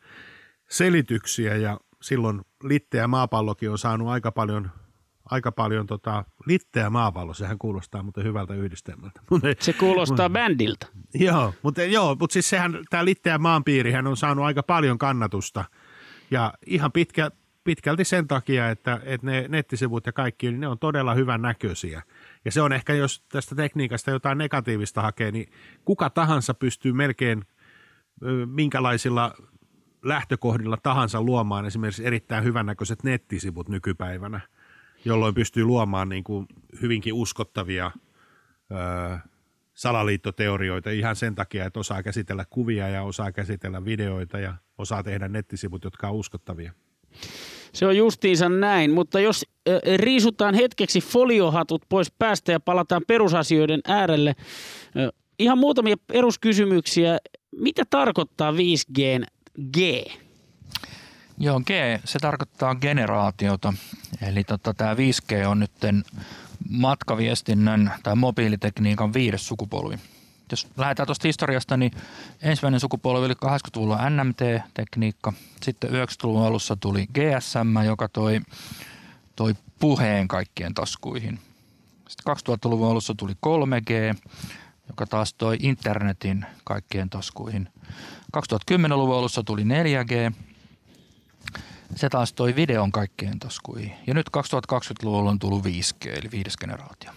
selityksiä, 0.73 1.57
ja 1.57 1.81
silloin 2.03 2.41
litteä 2.65 3.09
maapallokin 3.09 3.71
on 3.71 3.79
saanut 3.79 4.09
aika 4.09 4.33
paljon 4.33 4.71
aika 5.31 5.53
paljon 5.53 5.87
tota, 5.87 6.25
litteä 6.47 6.91
maapallo, 6.91 7.35
sehän 7.35 7.59
kuulostaa 7.59 8.03
muuten 8.03 8.25
hyvältä 8.25 8.55
yhdistelmältä. 8.55 9.21
Se 9.61 9.73
kuulostaa 9.73 10.31
bändiltä. 10.31 10.87
Joo, 11.15 11.55
mutta, 11.63 11.83
joo, 11.83 12.17
mutta 12.21 12.33
siis 12.33 12.51
sehän, 12.51 12.79
tämä 12.91 13.05
litteä 13.05 13.39
maanpiirihän 13.39 14.07
on 14.07 14.17
saanut 14.17 14.45
aika 14.45 14.63
paljon 14.63 14.99
kannatusta 14.99 15.65
ja 16.31 16.55
ihan 16.67 16.93
pitkä, 16.93 17.31
pitkälti 17.65 18.05
sen 18.05 18.29
takia, 18.29 18.71
että, 18.71 19.01
että 19.05 19.27
ne 19.27 19.47
nettisivut 19.49 20.07
ja 20.07 20.13
kaikki, 20.13 20.47
niin 20.47 20.61
ne 20.61 20.69
on 20.69 20.79
todella 20.79 21.15
hyvän 21.15 21.43
näköisiä. 21.43 22.03
Ja 22.45 22.53
se 22.53 22.63
on 22.63 22.73
ehkä, 22.73 22.95
jos 22.95 23.25
tästä 23.29 23.55
tekniikasta 23.55 24.11
jotain 24.11 24.39
negatiivista 24.39 25.03
hakee, 25.03 25.31
niin 25.31 25.53
kuka 25.85 26.11
tahansa 26.11 26.55
pystyy 26.55 26.93
melkein 26.93 27.45
minkälaisilla 28.47 29.35
lähtökohdilla 30.03 30.77
tahansa 30.83 31.23
luomaan 31.23 31.67
esimerkiksi 31.67 32.07
erittäin 32.07 32.45
hyvännäköiset 32.45 33.03
nettisivut 33.03 33.69
nykypäivänä– 33.69 34.41
jolloin 35.05 35.35
pystyy 35.35 35.65
luomaan 35.65 36.09
niin 36.09 36.25
kuin 36.25 36.47
hyvinkin 36.83 37.13
uskottavia 37.13 37.91
ö, 38.71 39.19
salaliittoteorioita 39.75 40.91
ihan 40.91 41.17
sen 41.17 41.35
takia, 41.35 41.65
että 41.65 41.81
osaa 41.81 42.03
käsitellä 42.03 42.45
kuvia 42.51 42.89
ja 42.89 43.03
osaa 43.03 43.33
käsitellä 43.33 43.85
videoita 43.85 44.39
ja 44.39 44.55
osaa 44.79 45.03
tehdä 45.03 45.29
nettisivut, 45.29 45.85
jotka 45.85 46.09
on 46.09 46.15
uskottavia. 46.15 46.73
Se 47.73 47.87
on 47.87 47.97
justiinsa 47.97 48.49
näin, 48.49 48.91
mutta 48.91 49.21
jos 49.21 49.47
riisutaan 49.97 50.55
hetkeksi 50.55 51.01
foliohatut 51.01 51.83
pois 51.89 52.13
päästä 52.19 52.53
ja 52.53 52.61
palataan 52.61 53.03
perusasioiden 53.07 53.81
äärelle, 53.89 54.35
ihan 55.39 55.59
muutamia 55.59 55.97
peruskysymyksiä. 56.07 57.19
Mitä 57.57 57.83
tarkoittaa 57.91 58.53
5G 58.53 59.27
G? 59.73 59.77
Joo, 61.39 61.61
G, 61.61 61.71
se 62.05 62.19
tarkoittaa 62.19 62.75
generaatiota. 62.75 63.73
Eli 64.23 64.45
tota, 64.45 64.75
tämä 64.75 64.95
5G 64.95 65.47
on 65.47 65.59
nyt 65.59 65.73
matkaviestinnän 66.69 67.93
tai 68.03 68.17
mobiilitekniikan 68.17 69.15
viides 69.15 69.49
sukupolvi. 69.49 69.99
Jos 70.51 70.69
lähdetään 70.77 71.07
tuosta 71.07 71.29
historiasta, 71.29 71.77
niin 71.77 71.93
ensimmäinen 72.43 72.81
sukupolvi 72.81 73.27
oli 73.27 73.35
80-luvulla 73.35 74.11
NMT-tekniikka. 74.11 75.33
Sitten 75.63 75.91
90-luvun 75.91 76.47
alussa 76.47 76.77
tuli 76.77 77.07
GSM, 77.07 77.85
joka 77.87 78.09
toi, 78.09 78.41
toi 79.37 79.55
puheen 79.79 80.29
kaikkien 80.29 80.75
taskuihin. 80.75 81.39
Sitten 82.09 82.37
2000-luvun 82.37 82.91
alussa 82.91 83.15
tuli 83.17 83.33
3G, 83.33 84.17
joka 84.93 85.07
taas 85.07 85.35
toi 85.35 85.57
internetin 85.61 86.45
kaikkien 86.65 87.11
taskuihin. 87.11 87.69
2010-luvun 88.37 89.19
alussa 89.19 89.43
tuli 89.43 89.63
4G, 89.63 90.33
se 91.97 92.09
taas 92.09 92.33
toi 92.33 92.57
videon 92.57 92.93
kaikkeen 92.93 93.39
taskuihin. 93.39 93.93
Ja 94.07 94.15
nyt 94.15 94.27
2020-luvulla 94.37 95.31
on 95.31 95.39
tullut 95.39 95.65
5G, 95.65 96.09
eli 96.09 96.31
viides 96.33 96.57
generaatio. 96.57 97.11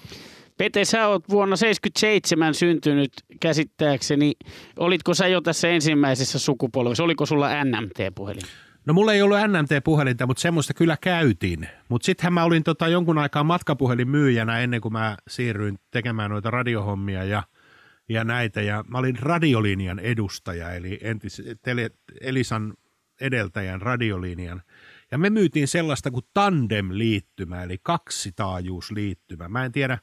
Pete, 0.57 0.85
sä 0.85 1.07
oot 1.07 1.29
vuonna 1.29 1.55
77 1.55 2.53
syntynyt 2.53 3.11
käsittääkseni. 3.39 4.33
Olitko 4.79 5.13
sä 5.13 5.27
jo 5.27 5.41
tässä 5.41 5.67
ensimmäisessä 5.67 6.39
sukupolvessa? 6.39 7.03
Oliko 7.03 7.25
sulla 7.25 7.49
NMT-puhelin? 7.63 8.43
No 8.85 8.93
mulla 8.93 9.13
ei 9.13 9.21
ollut 9.21 9.37
NMT-puhelinta, 9.37 10.27
mutta 10.27 10.41
semmoista 10.41 10.73
kyllä 10.73 10.97
käytiin. 11.01 11.69
Mutta 11.89 12.05
sittenhän 12.05 12.33
mä 12.33 12.43
olin 12.43 12.63
tota 12.63 12.87
jonkun 12.87 13.17
aikaa 13.17 13.43
matkapuhelin 13.43 14.09
myyjänä 14.09 14.59
ennen 14.59 14.81
kuin 14.81 14.93
mä 14.93 15.17
siirryin 15.27 15.79
tekemään 15.91 16.31
noita 16.31 16.51
radiohommia 16.51 17.23
ja, 17.23 17.43
ja 18.09 18.23
näitä. 18.23 18.61
Ja 18.61 18.83
mä 18.87 18.97
olin 18.97 19.19
radiolinjan 19.19 19.99
edustaja, 19.99 20.71
eli 20.73 20.99
entis, 21.01 21.41
tele, 21.61 21.91
Elisan 22.21 22.73
edeltäjän 23.21 23.81
radiolinjan. 23.81 24.61
Ja 25.11 25.17
me 25.17 25.29
myytiin 25.29 25.67
sellaista 25.67 26.11
kuin 26.11 26.25
tandem-liittymä, 26.33 27.63
eli 27.63 27.77
kaksitaajuusliittymä. 27.83 29.49
Mä 29.49 29.65
en 29.65 29.71
tiedä, 29.71 29.97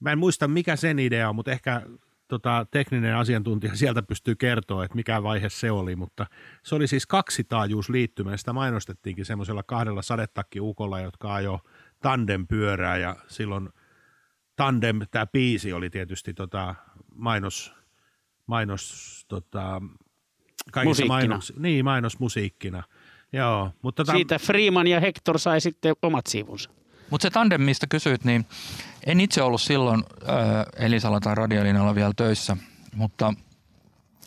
mä 0.00 0.12
en 0.12 0.18
muista 0.18 0.48
mikä 0.48 0.76
sen 0.76 0.98
idea 0.98 1.28
on, 1.28 1.34
mutta 1.34 1.50
ehkä 1.50 1.82
tota, 2.28 2.66
tekninen 2.70 3.16
asiantuntija 3.16 3.76
sieltä 3.76 4.02
pystyy 4.02 4.34
kertoa, 4.34 4.84
että 4.84 4.96
mikä 4.96 5.22
vaihe 5.22 5.48
se 5.48 5.70
oli, 5.70 5.96
mutta 5.96 6.26
se 6.62 6.74
oli 6.74 6.86
siis 6.86 7.06
kaksitaajuusliittymä, 7.06 8.30
ja 8.30 8.36
sitä 8.36 8.52
mainostettiinkin 8.52 9.24
semmoisella 9.24 9.62
kahdella 9.62 10.02
sadetakkiukolla, 10.02 11.00
jotka 11.00 11.34
ajo 11.34 11.60
tandem-pyörää, 12.00 12.96
ja 12.96 13.16
silloin 13.28 13.68
tandem, 14.56 15.00
tämä 15.10 15.26
biisi 15.26 15.72
oli 15.72 15.90
tietysti 15.90 16.34
tota, 16.34 16.74
mainos, 17.14 17.72
mainos 18.46 19.24
tota, 19.28 19.82
kaikissa 20.72 21.06
mainos, 21.06 21.52
niin, 21.58 21.84
mainosmusiikkina. 21.84 22.82
Joo, 23.32 23.70
mutta 23.82 24.04
tota... 24.04 24.16
Siitä 24.16 24.38
Freeman 24.38 24.86
ja 24.86 25.00
Hector 25.00 25.38
sai 25.38 25.60
sitten 25.60 25.96
omat 26.02 26.26
sivunsa. 26.26 26.70
Mutta 27.10 27.22
se 27.22 27.30
tandem, 27.30 27.60
mistä 27.60 27.86
kysyit, 27.86 28.24
niin 28.24 28.46
en 29.06 29.20
itse 29.20 29.42
ollut 29.42 29.62
silloin 29.62 30.04
äh, 30.22 30.86
Elisalla 30.86 31.20
tai 31.20 31.34
Radiolinalla 31.34 31.94
vielä 31.94 32.12
töissä, 32.16 32.56
mutta 32.94 33.34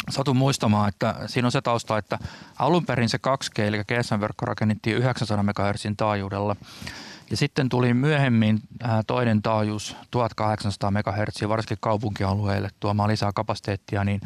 satun 0.09 0.37
muistamaan, 0.37 0.89
että 0.89 1.15
siinä 1.25 1.45
on 1.45 1.51
se 1.51 1.61
tausta, 1.61 1.97
että 1.97 2.19
alun 2.59 2.85
perin 2.85 3.09
se 3.09 3.17
2G, 3.17 3.61
eli 3.61 3.77
GSM-verkko 3.77 4.45
rakennettiin 4.45 4.97
900 4.97 5.43
MHz 5.43 5.85
taajuudella. 5.97 6.55
Ja 7.29 7.37
sitten 7.37 7.69
tuli 7.69 7.93
myöhemmin 7.93 8.59
äh, 8.83 8.89
toinen 9.07 9.41
taajuus 9.41 9.95
1800 10.11 10.91
MHz, 10.91 11.49
varsinkin 11.49 11.77
kaupunkialueille 11.81 12.69
tuomaan 12.79 13.09
lisää 13.09 13.31
kapasiteettia, 13.35 14.03
niin 14.03 14.21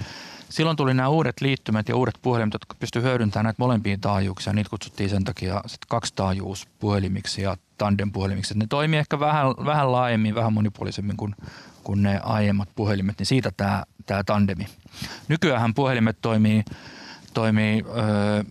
silloin 0.49 0.77
tuli 0.77 0.93
nämä 0.93 1.09
uudet 1.09 1.41
liittymät 1.41 1.89
ja 1.89 1.95
uudet 1.95 2.19
puhelimet, 2.21 2.53
jotka 2.53 2.75
pystyivät 2.79 3.09
hyödyntämään 3.09 3.43
näitä 3.43 3.61
molempia 3.63 3.97
taajuuksia. 4.01 4.53
Niitä 4.53 4.69
kutsuttiin 4.69 5.09
sen 5.09 5.23
takia 5.23 5.61
sit 5.67 5.85
kaksi 5.87 6.13
taajuuspuhelimiksi 6.15 7.41
ja 7.41 7.57
tandem-puhelimiksi. 7.77 8.57
Ne 8.57 8.65
toimii 8.69 8.99
ehkä 8.99 9.19
vähän, 9.19 9.47
vähän 9.47 9.91
laajemmin, 9.91 10.35
vähän 10.35 10.53
monipuolisemmin 10.53 11.17
kuin, 11.17 11.35
kuin 11.83 12.03
ne 12.03 12.19
aiemmat 12.23 12.69
puhelimet, 12.75 13.19
niin 13.19 13.25
siitä 13.27 13.51
tämä, 13.57 13.83
tämä 14.05 14.23
tandemi. 14.23 14.67
Nykyään 15.27 15.73
puhelimet 15.73 16.17
toimii, 16.21 16.63
toimii 17.33 17.85
öö, 17.97 18.43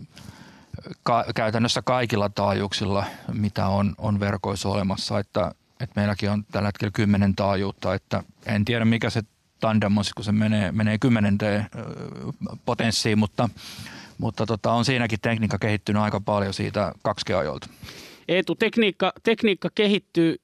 ka- 1.02 1.24
käytännössä 1.34 1.82
kaikilla 1.82 2.28
taajuuksilla, 2.28 3.04
mitä 3.32 3.66
on, 3.66 3.94
on 3.98 4.20
verkoissa 4.20 4.68
olemassa, 4.68 5.18
että, 5.18 5.54
että 5.80 6.00
meilläkin 6.00 6.30
on 6.30 6.44
tällä 6.44 6.68
hetkellä 6.68 6.90
kymmenen 6.90 7.34
taajuutta, 7.34 7.94
että 7.94 8.22
en 8.46 8.64
tiedä 8.64 8.84
mikä 8.84 9.10
se 9.10 9.22
tandem 9.60 9.98
on, 9.98 10.04
kun 10.14 10.24
se 10.24 10.32
menee, 10.32 10.72
menee 10.72 10.98
kymmenenteen 10.98 11.66
potenssiin, 12.64 13.18
mutta, 13.18 13.48
mutta 14.18 14.46
tota, 14.46 14.72
on 14.72 14.84
siinäkin 14.84 15.20
tekniikka 15.20 15.58
kehittynyt 15.58 16.02
aika 16.02 16.20
paljon 16.20 16.54
siitä 16.54 16.92
2G-ajoilta. 17.08 17.68
Eetu, 18.28 18.54
tekniikka, 18.54 19.12
tekniikka 19.22 19.68
kehittyy 19.74 20.36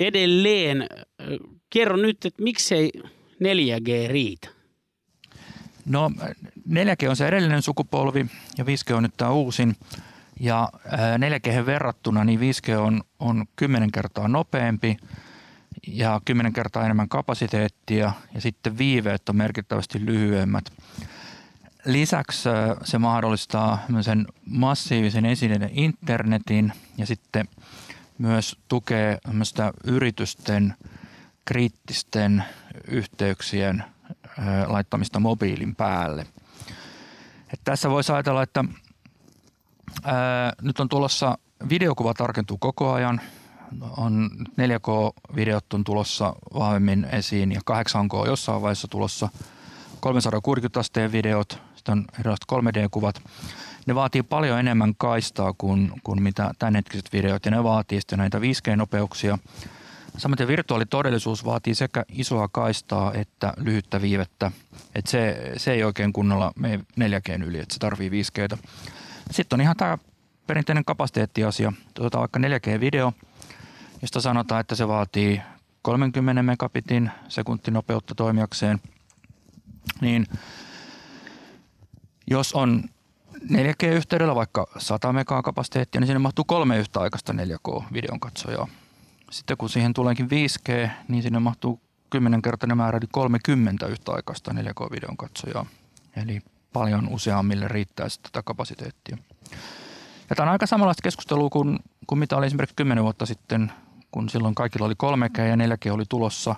edelleen. 0.00 0.86
Kerro 1.70 1.96
nyt, 1.96 2.24
että 2.24 2.42
miksei 2.42 2.90
4G 3.44 4.08
riitä? 4.08 4.48
No 5.86 6.10
4G 6.68 7.08
on 7.08 7.16
se 7.16 7.28
edellinen 7.28 7.62
sukupolvi 7.62 8.26
ja 8.58 8.64
5G 8.64 8.94
on 8.94 9.02
nyt 9.02 9.16
tämä 9.16 9.30
uusin. 9.30 9.76
Ja 10.40 10.68
4G 11.16 11.66
verrattuna 11.66 12.24
niin 12.24 12.40
5G 12.40 12.76
on, 12.76 13.02
on 13.18 13.46
10 13.56 13.92
kertaa 13.92 14.28
nopeampi 14.28 14.96
ja 15.86 16.20
10 16.24 16.52
kertaa 16.52 16.84
enemmän 16.84 17.08
kapasiteettia 17.08 18.12
ja 18.34 18.40
sitten 18.40 18.78
viiveet 18.78 19.28
on 19.28 19.36
merkittävästi 19.36 20.06
lyhyemmät. 20.06 20.64
Lisäksi 21.84 22.48
se 22.84 22.98
mahdollistaa 22.98 23.84
sen 24.00 24.26
massiivisen 24.46 25.26
esineiden 25.26 25.70
internetin 25.72 26.72
ja 26.98 27.06
sitten 27.06 27.48
myös 28.18 28.56
tukee 28.68 29.18
yritysten 29.84 30.74
kriittisten 31.44 32.44
yhteyksien 32.88 33.84
laittamista 34.66 35.20
mobiilin 35.20 35.74
päälle. 35.76 36.26
Et 37.52 37.60
tässä 37.64 37.90
voisi 37.90 38.12
ajatella, 38.12 38.42
että 38.42 38.64
ää, 40.04 40.52
nyt 40.62 40.80
on 40.80 40.88
tulossa 40.88 41.38
videokuva 41.68 42.14
tarkentuu 42.14 42.58
koko 42.58 42.92
ajan. 42.92 43.20
On 43.96 44.30
4K-videot 44.50 45.72
on 45.74 45.84
tulossa 45.84 46.34
vahvemmin 46.54 47.04
esiin 47.04 47.52
ja 47.52 47.60
8K 47.70 48.26
jossain 48.26 48.62
vaiheessa 48.62 48.88
tulossa. 48.88 49.28
360 50.00 50.80
asteen 50.80 51.12
videot, 51.12 51.58
sitten 51.74 51.92
on 51.92 52.04
erilaiset 52.20 52.46
3D-kuvat. 52.52 53.22
Ne 53.86 53.94
vaatii 53.94 54.22
paljon 54.22 54.58
enemmän 54.58 54.94
kaistaa 54.98 55.52
kuin, 55.58 55.92
kuin 56.04 56.22
mitä 56.22 56.50
tämänhetkiset 56.58 57.12
videot 57.12 57.44
ja 57.44 57.50
ne 57.50 57.64
vaatii 57.64 58.00
sitten 58.00 58.18
näitä 58.18 58.38
5G-nopeuksia– 58.38 59.38
Samaten 60.20 60.48
virtuaalitodellisuus 60.48 61.44
vaatii 61.44 61.74
sekä 61.74 62.04
isoa 62.08 62.48
kaistaa 62.48 63.12
että 63.14 63.52
lyhyttä 63.56 64.02
viivettä. 64.02 64.50
Et 64.94 65.06
se, 65.06 65.52
se 65.56 65.72
ei 65.72 65.84
oikein 65.84 66.12
kunnolla 66.12 66.52
mene 66.56 66.84
4G 67.00 67.44
yli, 67.44 67.58
että 67.58 67.74
se 67.74 67.78
tarvii 67.78 68.10
5G. 68.10 68.58
Sitten 69.30 69.56
on 69.56 69.60
ihan 69.60 69.76
tämä 69.76 69.98
perinteinen 70.46 70.84
kapasiteettiasia. 70.84 71.72
Tuota 71.94 72.18
vaikka 72.18 72.38
4G-video, 72.38 73.12
josta 74.02 74.20
sanotaan, 74.20 74.60
että 74.60 74.74
se 74.74 74.88
vaatii 74.88 75.42
30 75.82 76.42
megabitin 76.42 77.10
sekuntinopeutta 77.28 78.14
toimijakseen, 78.14 78.80
niin 80.00 80.26
jos 82.30 82.52
on 82.52 82.84
4G-yhteydellä 83.34 84.34
vaikka 84.34 84.66
100 84.78 85.12
megakapasiteettia, 85.12 86.00
niin 86.00 86.06
sinne 86.06 86.18
mahtuu 86.18 86.44
kolme 86.44 86.78
yhtäaikaista 86.78 87.32
4K-videon 87.32 88.20
katsojaa. 88.20 88.68
Sitten 89.30 89.56
kun 89.56 89.68
siihen 89.68 89.92
tuleekin 89.92 90.26
5G, 90.26 90.90
niin 91.08 91.22
sinne 91.22 91.38
mahtuu 91.38 91.80
10-kertainen 92.16 92.76
määrä, 92.76 92.98
eli 92.98 93.06
30 93.12 93.86
yhtäaikaista 93.86 94.52
4K-videon 94.52 95.16
katsojaa. 95.16 95.66
Eli 96.16 96.40
paljon 96.72 97.08
useammille 97.08 97.68
riittää 97.68 98.06
tätä 98.22 98.42
kapasiteettia. 98.42 99.18
Ja 100.30 100.36
tämä 100.36 100.44
on 100.44 100.52
aika 100.52 100.66
samanlaista 100.66 101.02
keskustelua 101.02 101.50
kuin, 101.50 101.78
kuin 102.06 102.18
mitä 102.18 102.36
oli 102.36 102.46
esimerkiksi 102.46 102.76
10 102.76 103.04
vuotta 103.04 103.26
sitten, 103.26 103.72
kun 104.10 104.28
silloin 104.28 104.54
kaikilla 104.54 104.86
oli 104.86 104.94
3G 104.94 105.40
ja 105.40 105.56
4G 105.56 105.92
oli 105.92 106.04
tulossa. 106.08 106.54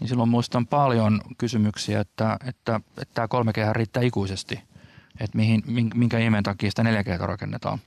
Niin 0.00 0.08
silloin 0.08 0.28
muistan 0.28 0.66
paljon 0.66 1.20
kysymyksiä, 1.38 2.00
että, 2.00 2.36
että, 2.46 2.80
että 2.98 3.14
tämä 3.14 3.26
3G 3.26 3.72
riittää 3.72 4.02
ikuisesti, 4.02 4.60
että 5.20 5.36
mihin, 5.38 5.62
minkä 5.94 6.18
ihmeen 6.18 6.44
takia 6.44 6.70
sitä 6.70 6.82
4G 6.82 7.20
rakennetaan. 7.20 7.78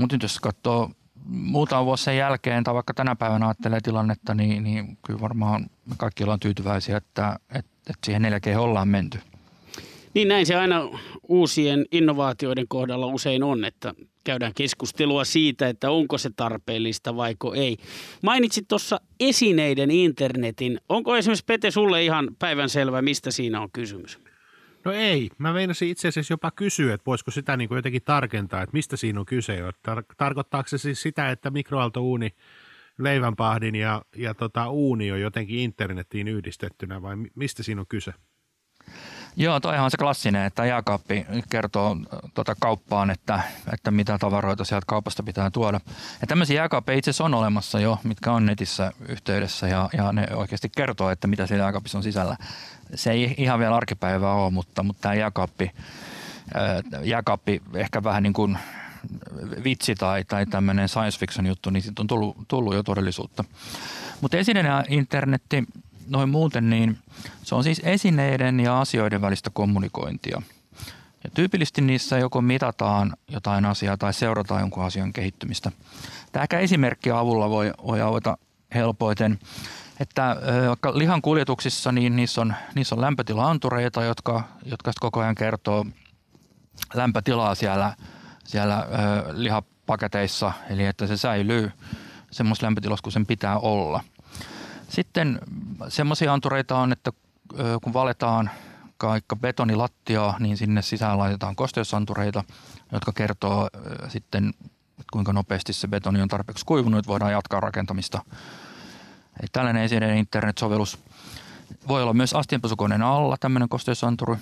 Mutta 0.00 0.14
nyt 0.14 0.22
jos 0.22 0.40
katsoo 0.40 0.90
muutama 1.28 1.84
vuosi 1.84 2.04
sen 2.04 2.16
jälkeen 2.16 2.64
tai 2.64 2.74
vaikka 2.74 2.94
tänä 2.94 3.16
päivänä 3.16 3.46
ajattelee 3.46 3.80
tilannetta, 3.80 4.34
niin, 4.34 4.64
niin 4.64 4.98
kyllä 5.06 5.20
varmaan 5.20 5.66
me 5.86 5.94
kaikki 5.98 6.24
ollaan 6.24 6.40
tyytyväisiä, 6.40 6.96
että, 6.96 7.38
että, 7.48 7.70
että 7.90 8.06
siihen 8.06 8.22
4G 8.22 8.58
ollaan 8.58 8.88
menty. 8.88 9.18
Niin 10.14 10.28
näin 10.28 10.46
se 10.46 10.54
aina 10.54 10.88
uusien 11.28 11.84
innovaatioiden 11.92 12.68
kohdalla 12.68 13.06
usein 13.06 13.42
on, 13.42 13.64
että 13.64 13.94
käydään 14.24 14.52
keskustelua 14.54 15.24
siitä, 15.24 15.68
että 15.68 15.90
onko 15.90 16.18
se 16.18 16.30
tarpeellista 16.36 17.16
vaiko 17.16 17.54
ei. 17.54 17.76
Mainitsit 18.22 18.68
tuossa 18.68 19.00
esineiden 19.20 19.90
internetin. 19.90 20.80
Onko 20.88 21.16
esimerkiksi 21.16 21.44
Pete 21.44 21.70
sulle 21.70 22.04
ihan 22.04 22.28
päivänselvä, 22.38 23.02
mistä 23.02 23.30
siinä 23.30 23.60
on 23.60 23.70
kysymys? 23.72 24.18
No 24.86 24.92
ei. 24.92 25.30
Mä 25.38 25.52
meinasin 25.52 25.88
itse 25.88 26.08
asiassa 26.08 26.32
jopa 26.32 26.50
kysyä, 26.50 26.94
että 26.94 27.06
voisiko 27.06 27.30
sitä 27.30 27.56
niin 27.56 27.68
kuin 27.68 27.76
jotenkin 27.76 28.02
tarkentaa, 28.04 28.62
että 28.62 28.72
mistä 28.72 28.96
siinä 28.96 29.20
on 29.20 29.26
kyse. 29.26 29.60
Tar- 29.60 30.14
tarkoittaako 30.16 30.68
se 30.68 30.78
siis 30.78 31.02
sitä, 31.02 31.30
että 31.30 31.50
mikroaaltouuni, 31.50 32.34
leivänpahdin 32.98 33.74
ja, 33.74 34.02
ja 34.16 34.34
tota, 34.34 34.70
uuni 34.70 35.12
on 35.12 35.20
jotenkin 35.20 35.58
internettiin 35.58 36.28
yhdistettynä 36.28 37.02
vai 37.02 37.16
mistä 37.34 37.62
siinä 37.62 37.80
on 37.80 37.86
kyse? 37.86 38.12
Joo, 39.38 39.60
toihan 39.60 39.84
on 39.84 39.90
se 39.90 39.96
klassinen, 39.96 40.46
että 40.46 40.64
jääkaappi 40.66 41.26
kertoo 41.50 41.96
tuota 42.34 42.54
kauppaan, 42.60 43.10
että, 43.10 43.40
että 43.72 43.90
mitä 43.90 44.18
tavaroita 44.18 44.64
sieltä 44.64 44.84
kaupasta 44.86 45.22
pitää 45.22 45.50
tuoda. 45.50 45.80
Ja 46.20 46.26
tämmöisiä 46.26 46.56
jääkaappeja 46.56 46.98
itse 46.98 47.10
asiassa 47.10 47.24
on 47.24 47.34
olemassa 47.34 47.80
jo, 47.80 47.98
mitkä 48.04 48.32
on 48.32 48.46
netissä 48.46 48.92
yhteydessä 49.08 49.68
ja, 49.68 49.88
ja 49.96 50.12
ne 50.12 50.26
oikeasti 50.34 50.68
kertoo, 50.76 51.10
että 51.10 51.26
mitä 51.26 51.46
siellä 51.46 51.64
jääkaapissa 51.64 51.98
on 51.98 52.02
sisällä. 52.02 52.36
Se 52.94 53.10
ei 53.10 53.34
ihan 53.38 53.58
vielä 53.58 53.76
arkipäivää 53.76 54.32
ole, 54.32 54.50
mutta, 54.50 54.82
mutta 54.82 55.02
tämä 55.02 55.14
jääkaappi, 55.14 55.70
jääkaappi 57.02 57.62
ehkä 57.74 58.04
vähän 58.04 58.22
niin 58.22 58.32
kuin 58.32 58.58
vitsi 59.64 59.94
tai, 59.94 60.24
tai 60.24 60.46
tämmöinen 60.46 60.88
science 60.88 61.18
fiction 61.18 61.46
juttu, 61.46 61.70
niin 61.70 61.82
siitä 61.82 62.02
on 62.02 62.06
tullut, 62.06 62.36
tullut 62.48 62.74
jo 62.74 62.82
todellisuutta. 62.82 63.44
Mutta 64.20 64.36
esinen 64.36 64.66
internetti 64.88 65.64
noin 66.08 66.28
muuten, 66.28 66.70
niin 66.70 66.98
se 67.42 67.54
on 67.54 67.64
siis 67.64 67.80
esineiden 67.84 68.60
ja 68.60 68.80
asioiden 68.80 69.20
välistä 69.20 69.50
kommunikointia. 69.52 70.42
Ja 71.24 71.30
tyypillisesti 71.34 71.80
niissä 71.80 72.18
joko 72.18 72.42
mitataan 72.42 73.16
jotain 73.28 73.64
asiaa 73.64 73.96
tai 73.96 74.14
seurataan 74.14 74.60
jonkun 74.60 74.84
asian 74.84 75.12
kehittymistä. 75.12 75.72
Tämä 76.32 76.60
esimerkki 76.60 77.10
avulla 77.10 77.50
voi, 77.50 77.72
voi 77.86 78.02
avata 78.02 78.38
helpoiten, 78.74 79.38
että 80.00 80.36
vaikka 80.68 80.98
lihan 80.98 81.22
kuljetuksissa 81.22 81.92
niin 81.92 82.16
niissä 82.16 82.40
on, 82.40 82.54
niissä 82.74 82.94
on 82.94 83.00
lämpötilaantureita, 83.00 84.04
jotka, 84.04 84.42
jotka 84.64 84.92
koko 85.00 85.20
ajan 85.20 85.34
kertoo 85.34 85.86
lämpötilaa 86.94 87.54
siellä, 87.54 87.94
siellä 88.44 88.86
lihapaketeissa, 89.32 90.52
eli 90.70 90.84
että 90.84 91.06
se 91.06 91.16
säilyy 91.16 91.72
semmoisessa 92.30 92.66
lämpötilassa 92.66 93.02
kuin 93.02 93.12
sen 93.12 93.26
pitää 93.26 93.58
olla– 93.58 94.04
sitten 94.88 95.40
semmoisia 95.88 96.32
antureita 96.32 96.76
on, 96.76 96.92
että 96.92 97.12
kun 97.82 97.92
valetaan 97.92 98.50
kaikka 98.96 99.36
betonilattiaa, 99.36 100.36
niin 100.38 100.56
sinne 100.56 100.82
sisään 100.82 101.18
laitetaan 101.18 101.56
kosteusantureita, 101.56 102.44
jotka 102.92 103.12
kertoo 103.12 103.68
sitten, 104.08 104.54
kuinka 105.12 105.32
nopeasti 105.32 105.72
se 105.72 105.88
betoni 105.88 106.22
on 106.22 106.28
tarpeeksi 106.28 106.64
kuivunut, 106.64 106.98
että 106.98 107.08
voidaan 107.08 107.32
jatkaa 107.32 107.60
rakentamista. 107.60 108.22
Eli 109.40 109.48
tällainen 109.52 109.82
esineiden 109.82 110.18
internet-sovellus 110.18 110.98
voi 111.88 112.02
olla 112.02 112.14
myös 112.14 112.34
astianpesukoneen 112.34 113.02
alla 113.02 113.36
tämmöinen 113.40 113.68
kosteusanturi, 113.68 114.36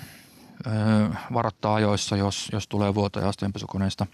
varoittaa 1.32 1.74
ajoissa, 1.74 2.16
jos, 2.16 2.48
jos 2.52 2.68
tulee 2.68 2.94
vuotoja 2.94 3.28
astianpesukoneesta. 3.28 4.06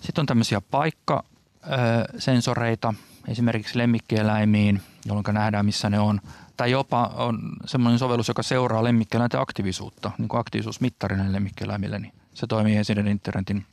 Sitten 0.00 0.22
on 0.22 0.26
tämmöisiä 0.26 0.60
paikkasensoreita, 0.60 2.94
esimerkiksi 3.28 3.78
lemmikkieläimiin, 3.78 4.82
jolloin 5.06 5.24
nähdään 5.32 5.66
missä 5.66 5.90
ne 5.90 5.98
on. 5.98 6.20
Tai 6.56 6.70
jopa 6.70 7.06
on 7.06 7.56
semmoinen 7.66 7.98
sovellus, 7.98 8.28
joka 8.28 8.42
seuraa 8.42 8.84
lemmikkieläinten 8.84 9.40
aktiivisuutta, 9.40 10.10
niin 10.18 10.28
kuin 10.28 10.40
aktiivisuusmittarinen 10.40 11.32
lemmikkieläimille, 11.32 11.98
niin 11.98 12.12
se 12.34 12.46
toimii 12.46 12.76
ensin 12.76 13.08
internetin 13.08 13.66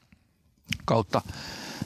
kautta. 0.85 1.21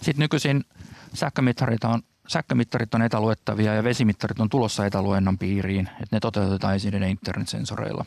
Sitten 0.02 0.20
nykyisin 0.20 0.66
sähkömittarit 1.14 1.84
on, 1.84 2.02
sähkömittarit 2.28 2.94
on 2.94 3.02
etäluettavia 3.02 3.74
ja 3.74 3.84
vesimittarit 3.84 4.40
on 4.40 4.50
tulossa 4.50 4.86
etäluennan 4.86 5.38
piiriin, 5.38 5.90
että 5.90 6.16
ne 6.16 6.20
toteutetaan 6.20 6.74
ensin 6.74 7.04
internetsensoreilla. 7.04 8.06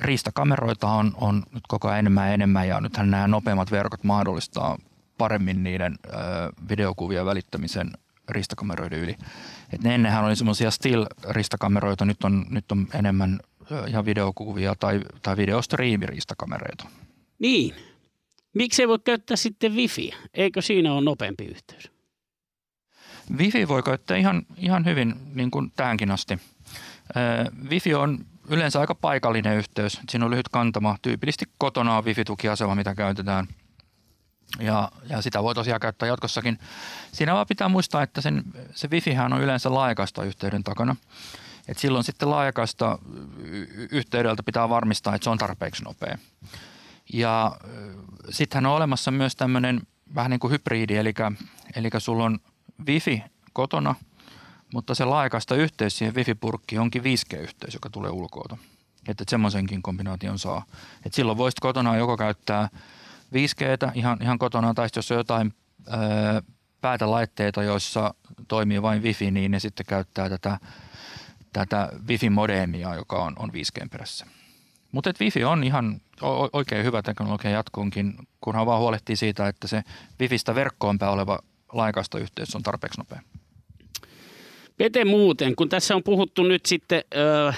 Riistakameroita 0.00 0.88
on, 0.88 1.12
on 1.16 1.42
nyt 1.52 1.66
koko 1.68 1.88
ajan 1.88 1.98
enemmän 1.98 2.28
ja 2.28 2.34
enemmän 2.34 2.68
ja 2.68 2.80
nythän 2.80 3.10
nämä 3.10 3.28
nopeammat 3.28 3.70
verkot 3.70 4.04
mahdollistaa 4.04 4.78
paremmin 5.22 5.62
niiden 5.62 5.94
ö, 6.06 6.10
videokuvia 6.68 7.24
välittämisen 7.24 7.90
ristakameroiden 8.28 8.98
yli. 8.98 9.16
Et 9.72 9.82
ne 9.82 9.94
ennenhän 9.94 10.24
oli 10.24 10.36
semmoisia 10.36 10.70
still-ristakameroita, 10.70 12.04
nyt 12.04 12.24
on, 12.24 12.46
nyt 12.50 12.72
on 12.72 12.86
enemmän 12.94 13.40
ihan 13.88 14.04
videokuvia 14.04 14.74
tai, 14.74 15.00
tai 15.22 15.36
videostriimiristakameroita. 15.36 16.84
Niin. 17.38 17.74
Miksi 18.54 18.82
ei 18.82 18.88
voi 18.88 18.98
käyttää 18.98 19.36
sitten 19.36 19.74
wifi? 19.74 20.10
Eikö 20.34 20.62
siinä 20.62 20.92
ole 20.92 21.04
nopeampi 21.04 21.44
yhteys? 21.44 21.90
Wifi 23.38 23.68
voi 23.68 23.82
käyttää 23.82 24.16
ihan, 24.16 24.42
ihan 24.56 24.84
hyvin 24.84 25.14
niin 25.34 25.50
kuin 25.50 25.72
tähänkin 25.76 26.10
asti. 26.10 26.38
Wifi 27.70 27.94
on 27.94 28.18
yleensä 28.48 28.80
aika 28.80 28.94
paikallinen 28.94 29.56
yhteys. 29.56 30.00
Siinä 30.08 30.24
on 30.24 30.30
lyhyt 30.30 30.48
kantama. 30.48 30.96
Tyypillisesti 31.02 31.44
kotona 31.58 31.96
on 31.96 32.04
wifi-tukiasema, 32.04 32.74
mitä 32.74 32.94
käytetään. 32.94 33.46
Ja, 34.60 34.90
ja 35.08 35.22
sitä 35.22 35.42
voi 35.42 35.54
tosiaan 35.54 35.80
käyttää 35.80 36.08
jatkossakin. 36.08 36.58
Siinä 37.12 37.34
vaan 37.34 37.46
pitää 37.46 37.68
muistaa, 37.68 38.02
että 38.02 38.20
sen, 38.20 38.42
se 38.74 38.88
wifihän 38.90 39.32
on 39.32 39.42
yleensä 39.42 39.74
laajakaista 39.74 40.24
yhteyden 40.24 40.64
takana. 40.64 40.96
Et 41.68 41.78
silloin 41.78 42.04
sitten 42.04 42.30
laajakaista 42.30 42.98
yhteydeltä 43.90 44.42
pitää 44.42 44.68
varmistaa, 44.68 45.14
että 45.14 45.24
se 45.24 45.30
on 45.30 45.38
tarpeeksi 45.38 45.84
nopea. 45.84 46.18
Ja 47.12 47.56
sittenhän 48.30 48.66
on 48.66 48.76
olemassa 48.76 49.10
myös 49.10 49.36
tämmöinen 49.36 49.80
vähän 50.14 50.30
niin 50.30 50.40
kuin 50.40 50.50
hybridi, 50.50 50.96
eli, 50.96 51.14
eli 51.76 51.90
sulla 51.98 52.24
on 52.24 52.38
wifi 52.86 53.22
kotona, 53.52 53.94
mutta 54.74 54.94
se 54.94 55.04
laajakaista 55.04 55.54
yhteys 55.54 55.98
siihen 55.98 56.14
wifi-purkkiin 56.14 56.80
onkin 56.80 57.02
5G-yhteys, 57.02 57.74
joka 57.74 57.90
tulee 57.90 58.10
ulkoota. 58.10 58.56
Että 59.08 59.24
semmoisenkin 59.28 59.82
kombinaation 59.82 60.38
saa. 60.38 60.64
Et 61.06 61.14
silloin 61.14 61.38
voisit 61.38 61.60
kotona 61.60 61.96
joko 61.96 62.16
käyttää 62.16 62.68
5Gtä 63.32 63.92
ihan, 63.94 64.18
ihan 64.22 64.38
kotona, 64.38 64.74
tai 64.74 64.88
jos 64.96 65.10
on 65.10 65.16
jotain 65.16 65.54
öö, 65.88 66.40
päätelaitteita, 66.80 67.62
joissa 67.62 68.14
toimii 68.48 68.82
vain 68.82 69.02
wifi, 69.02 69.30
niin 69.30 69.50
ne 69.50 69.60
sitten 69.60 69.86
käyttää 69.86 70.28
tätä, 70.28 70.58
tätä 71.52 71.88
wifi-modeemia, 72.08 72.94
joka 72.94 73.22
on, 73.22 73.32
on 73.38 73.50
5G 73.50 73.88
perässä. 73.90 74.26
Mutta 74.92 75.12
wifi 75.20 75.44
on 75.44 75.64
ihan 75.64 76.00
oikein 76.52 76.84
hyvä 76.84 77.02
teknologia 77.02 77.50
jatkuunkin, 77.50 78.14
kunhan 78.40 78.66
vaan 78.66 78.80
huolehtii 78.80 79.16
siitä, 79.16 79.48
että 79.48 79.68
se 79.68 79.82
wifistä 80.20 80.54
verkkoon 80.54 80.98
oleva 81.02 81.38
laajakaistayhteys 81.72 82.56
on 82.56 82.62
tarpeeksi 82.62 83.00
nopea. 83.00 83.20
Pete 84.76 85.04
muuten, 85.04 85.56
kun 85.56 85.68
tässä 85.68 85.96
on 85.96 86.02
puhuttu 86.02 86.42
nyt 86.42 86.66
sitten 86.66 87.04
ö, 87.14 87.52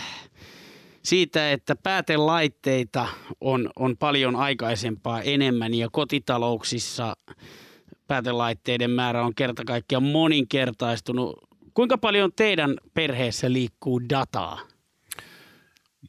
siitä, 1.05 1.53
että 1.53 1.77
päätelaitteita 1.77 3.09
on, 3.41 3.71
on 3.77 3.97
paljon 3.97 4.37
aikaisempaa 4.37 5.23
enemmän 5.23 5.75
ja 5.75 5.89
kotitalouksissa 5.93 7.17
päätelaitteiden 8.07 8.91
määrä 8.91 9.23
on 9.23 9.35
kerta 9.35 9.65
kaikkiaan 9.65 10.03
moninkertaistunut. 10.03 11.49
Kuinka 11.75 11.99
paljon 11.99 12.33
teidän 12.37 12.75
perheessä 12.95 13.53
liikkuu 13.53 14.01
dataa? 14.09 14.61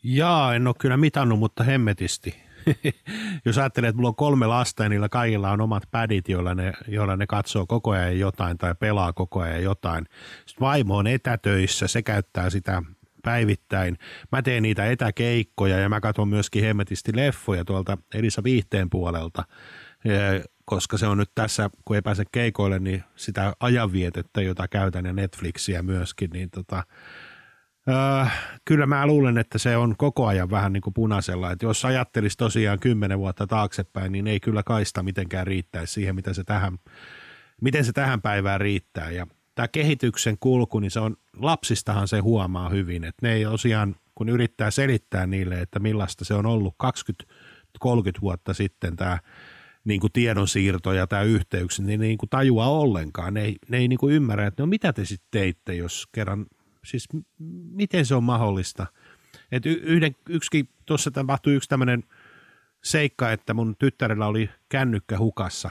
Jaa, 0.03 0.55
en 0.55 0.67
ole 0.67 0.75
kyllä 0.79 0.97
mitannut, 0.97 1.39
mutta 1.39 1.63
hemmetisti. 1.63 2.45
Jos 3.45 3.57
ajattelee, 3.57 3.87
että 3.87 3.97
mulla 3.97 4.09
on 4.09 4.15
kolme 4.15 4.47
lasta 4.47 4.83
ja 4.83 4.89
niillä 4.89 5.09
kaikilla 5.09 5.51
on 5.51 5.61
omat 5.61 5.83
pädit, 5.91 6.29
joilla 6.29 6.55
ne, 6.55 6.73
joilla 6.87 7.15
ne 7.15 7.27
katsoo 7.27 7.65
koko 7.65 7.91
ajan 7.91 8.19
jotain 8.19 8.57
tai 8.57 8.75
pelaa 8.79 9.13
koko 9.13 9.39
ajan 9.39 9.63
jotain. 9.63 10.05
Sitten 10.45 10.65
vaimo 10.65 10.97
on 10.97 11.07
etätöissä, 11.07 11.87
se 11.87 12.01
käyttää 12.01 12.49
sitä 12.49 12.83
päivittäin. 13.25 13.97
Mä 14.31 14.41
teen 14.41 14.63
niitä 14.63 14.85
etäkeikkoja 14.85 15.77
ja 15.77 15.89
mä 15.89 16.01
katson 16.01 16.27
myöskin 16.27 16.63
hemmetisti 16.63 17.11
leffoja 17.15 17.65
tuolta 17.65 17.97
Elisa 18.13 18.43
Viihteen 18.43 18.89
puolelta, 18.89 19.43
koska 20.65 20.97
se 20.97 21.07
on 21.07 21.17
nyt 21.17 21.31
tässä, 21.35 21.69
kun 21.85 21.95
ei 21.95 22.01
pääse 22.01 22.23
keikoille, 22.31 22.79
niin 22.79 23.03
sitä 23.15 23.53
ajanvietettä, 23.59 24.41
jota 24.41 24.67
käytän 24.67 25.05
ja 25.05 25.13
Netflixiä 25.13 25.81
myöskin, 25.83 26.29
niin 26.29 26.49
tota, 26.49 26.83
kyllä 28.65 28.85
mä 28.85 29.07
luulen, 29.07 29.37
että 29.37 29.57
se 29.57 29.77
on 29.77 29.95
koko 29.97 30.27
ajan 30.27 30.49
vähän 30.49 30.73
niin 30.73 30.81
kuin 30.81 30.93
punaisella. 30.93 31.51
Että 31.51 31.65
jos 31.65 31.85
ajattelisi 31.85 32.37
tosiaan 32.37 32.79
kymmenen 32.79 33.19
vuotta 33.19 33.47
taaksepäin, 33.47 34.11
niin 34.11 34.27
ei 34.27 34.39
kyllä 34.39 34.63
kaista 34.63 35.03
mitenkään 35.03 35.47
riittäisi 35.47 35.93
siihen, 35.93 36.15
mitä 36.15 36.33
se 36.33 36.43
tähän, 36.43 36.77
miten 37.61 37.85
se 37.85 37.91
tähän 37.91 38.21
päivään 38.21 38.61
riittää. 38.61 39.11
Ja 39.11 39.27
tämä 39.55 39.67
kehityksen 39.67 40.37
kulku, 40.39 40.79
niin 40.79 40.91
se 40.91 40.99
on, 40.99 41.17
lapsistahan 41.37 42.07
se 42.07 42.19
huomaa 42.19 42.69
hyvin, 42.69 43.03
että 43.03 43.27
ne 43.27 43.33
ei 43.33 43.43
tosiaan, 43.43 43.95
kun 44.15 44.29
yrittää 44.29 44.71
selittää 44.71 45.27
niille, 45.27 45.61
että 45.61 45.79
millaista 45.79 46.25
se 46.25 46.33
on 46.33 46.45
ollut 46.45 46.75
20-30 47.83 47.87
vuotta 48.21 48.53
sitten 48.53 48.95
tämä 48.95 49.19
niin 49.83 50.01
kuin 50.01 50.13
tiedonsiirto 50.13 50.93
ja 50.93 51.07
tämä 51.07 51.21
yhteyksi, 51.21 51.83
niin 51.83 51.99
ne 51.99 52.05
ei 52.05 52.09
niin 52.09 52.17
kuin 52.17 52.29
tajua 52.29 52.65
ollenkaan. 52.65 53.33
Ne 53.33 53.41
ei, 53.41 53.55
ne 53.69 53.77
ei 53.77 53.87
niin 53.87 53.99
kuin 53.99 54.15
ymmärrä, 54.15 54.47
että 54.47 54.63
no 54.63 54.67
mitä 54.67 54.93
te 54.93 55.05
sitten 55.05 55.27
teitte, 55.31 55.75
jos 55.75 56.07
kerran 56.11 56.45
Siis 56.85 57.07
miten 57.71 58.05
se 58.05 58.15
on 58.15 58.23
mahdollista? 58.23 58.87
Et 59.51 59.65
yhden, 59.65 60.15
yksikin, 60.29 60.69
tuossa 60.85 61.11
tapahtui 61.11 61.53
yksi 61.53 61.69
tämmöinen 61.69 62.03
seikka, 62.83 63.31
että 63.31 63.53
mun 63.53 63.75
tyttärellä 63.79 64.27
oli 64.27 64.49
kännykkä 64.69 65.17
hukassa. 65.17 65.69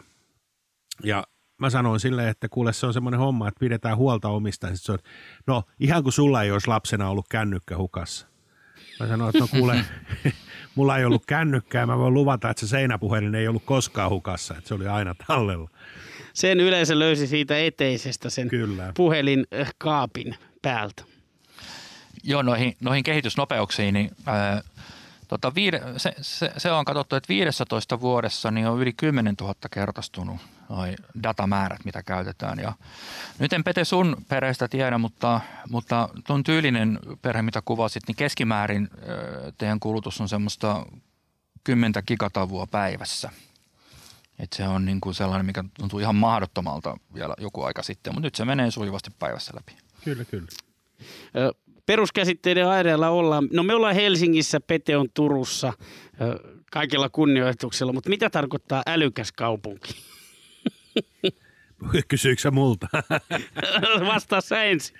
Ja 1.05 1.25
mä 1.59 1.71
sanoin 1.71 2.01
silleen, 2.01 2.29
että 2.29 2.49
kuule 2.49 2.73
se 2.73 2.87
on 2.87 2.95
semmoinen 2.95 3.21
homma, 3.21 3.49
että 3.49 3.61
pidetään 3.61 3.97
huolta 3.97 4.29
omista. 4.29 4.67
Sitten 4.67 4.85
se 4.85 4.93
on, 4.93 4.99
no 5.47 5.63
ihan 5.81 6.03
kuin 6.03 6.13
sulla 6.13 6.43
ei 6.43 6.51
olisi 6.51 6.69
lapsena 6.69 7.09
ollut 7.09 7.27
kännykkä 7.29 7.77
hukassa. 7.77 8.27
Mä 9.01 9.07
sanoin, 9.07 9.29
että 9.29 9.39
no 9.39 9.49
kuule, 9.59 9.85
mulla 10.75 10.99
ei 10.99 11.05
ollut 11.05 11.27
kännykkää, 11.27 11.87
mä 11.87 11.99
voin 11.99 12.15
luvata, 12.15 12.51
että 12.51 12.61
se 12.61 12.67
seinäpuhelin 12.67 13.35
ei 13.35 13.49
ollut 13.49 13.65
koskaan 13.65 14.11
hukassa, 14.11 14.55
että 14.57 14.69
se 14.69 14.75
oli 14.75 14.87
aina 14.87 15.15
tallella. 15.27 15.71
Sen 16.33 16.61
yleensä 16.61 16.99
löysi 16.99 17.27
siitä 17.27 17.59
eteisestä 17.59 18.31
sen 18.31 18.49
Kyllä. 18.49 18.93
puhelinkaapin 18.97 20.35
päältä. 20.63 21.05
Joo, 22.25 22.43
noihin, 22.43 22.77
noihin 22.81 23.05
kehitysnopeuksiin, 23.05 23.95
niin 23.95 24.11
ää, 24.27 24.63
tota, 25.35 25.55
viide, 25.55 25.83
se, 25.97 26.13
se, 26.21 26.53
se, 26.57 26.73
on 26.73 26.85
katsottu, 26.85 27.17
että 27.17 27.29
15 27.29 28.01
vuodessa 28.01 28.51
niin 28.51 28.69
on 28.69 28.81
yli 28.81 28.93
10 28.93 29.35
000 29.41 29.55
kertaistunut 29.71 30.41
noi 30.69 30.95
datamäärät, 31.23 31.85
mitä 31.85 32.03
käytetään. 32.03 32.59
Ja 32.59 32.73
nyt 33.39 33.53
en 33.53 33.65
Pete 33.65 33.85
sun 33.85 34.17
perheestä 34.29 34.69
tiedä, 34.69 34.99
mutta, 34.99 35.41
mutta 35.71 36.09
tuon 36.27 36.45
tyylinen 36.45 36.99
perhe, 37.23 37.43
mitä 37.43 37.63
kuvasit, 37.65 38.03
niin 38.07 38.17
keskimäärin 38.17 38.89
ää, 38.93 39.53
teidän 39.59 39.81
kulutus 39.81 40.21
on 40.21 40.29
semmoista 40.29 40.87
10 41.65 42.03
gigatavua 42.07 42.67
päivässä. 42.67 43.31
Et 44.39 44.53
se 44.53 44.69
on 44.69 44.85
niin 44.85 45.01
kuin 45.01 45.15
sellainen, 45.15 45.47
mikä 45.47 45.65
tuntuu 45.79 45.99
ihan 45.99 46.17
mahdottomalta 46.17 46.97
vielä 47.15 47.35
joku 47.39 47.63
aika 47.63 47.83
sitten, 47.83 48.15
mutta 48.15 48.27
nyt 48.27 48.35
se 48.35 48.45
menee 48.45 48.71
sujuvasti 48.71 49.11
päivässä 49.19 49.53
läpi. 49.55 49.77
Kyllä, 50.05 50.25
kyllä. 50.25 50.47
Peruskäsitteiden 51.87 52.69
aireella 52.69 53.09
ollaan. 53.09 53.49
No 53.53 53.63
me 53.63 53.75
ollaan 53.75 53.95
Helsingissä, 53.95 54.61
Pete 54.61 54.97
on 54.97 55.09
Turussa 55.15 55.73
kaikella 56.71 57.09
kunnioituksella, 57.09 57.93
mutta 57.93 58.11
mitä 58.11 58.31
tarkoittaa 58.31 58.83
älykäs 58.87 59.33
kaupunki? 59.33 59.95
Kysyykö 62.09 62.51
multa? 62.51 62.89
Vastaa 64.15 64.41
sä 64.41 64.65
ensin. 64.65 64.97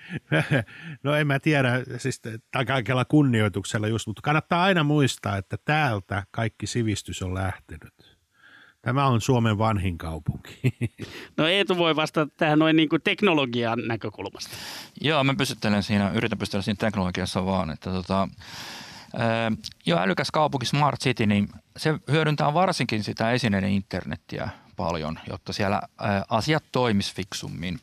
No 1.03 1.15
en 1.15 1.27
mä 1.27 1.39
tiedä, 1.39 1.71
siis 1.97 2.21
kaikella 2.67 3.05
kunnioituksella 3.05 3.87
just, 3.87 4.07
mutta 4.07 4.21
kannattaa 4.21 4.63
aina 4.63 4.83
muistaa, 4.83 5.37
että 5.37 5.57
täältä 5.65 6.23
kaikki 6.31 6.67
sivistys 6.67 7.21
on 7.21 7.33
lähtenyt. 7.33 8.14
Tämä 8.85 9.05
on 9.07 9.21
Suomen 9.21 9.57
vanhin 9.57 9.97
kaupunki. 9.97 10.59
No 11.37 11.47
Eetu 11.47 11.77
voi 11.77 11.95
vastata 11.95 12.31
tähän 12.37 12.59
noin 12.59 12.75
niin 12.75 12.89
kuin 12.89 13.01
teknologian 13.01 13.79
näkökulmasta. 13.87 14.55
Joo, 15.01 15.23
mä 15.23 15.35
pysyttelen 15.37 15.83
siinä, 15.83 16.11
yritän 16.13 16.37
pysytellä 16.39 16.61
siinä 16.61 16.77
teknologiassa 16.79 17.45
vaan, 17.45 17.69
että 17.69 17.91
tota, 17.91 18.27
ää, 19.17 19.51
jo 19.85 19.97
älykäs 19.97 20.31
kaupunki 20.31 20.65
Smart 20.65 21.01
City, 21.01 21.25
niin 21.25 21.49
se 21.77 21.99
hyödyntää 22.11 22.53
varsinkin 22.53 23.03
sitä 23.03 23.31
esineiden 23.31 23.71
internettiä 23.71 24.49
paljon, 24.75 25.19
jotta 25.29 25.53
siellä 25.53 25.81
ää, 25.99 26.25
asiat 26.29 26.63
toimis 26.71 27.13
fiksummin. 27.13 27.79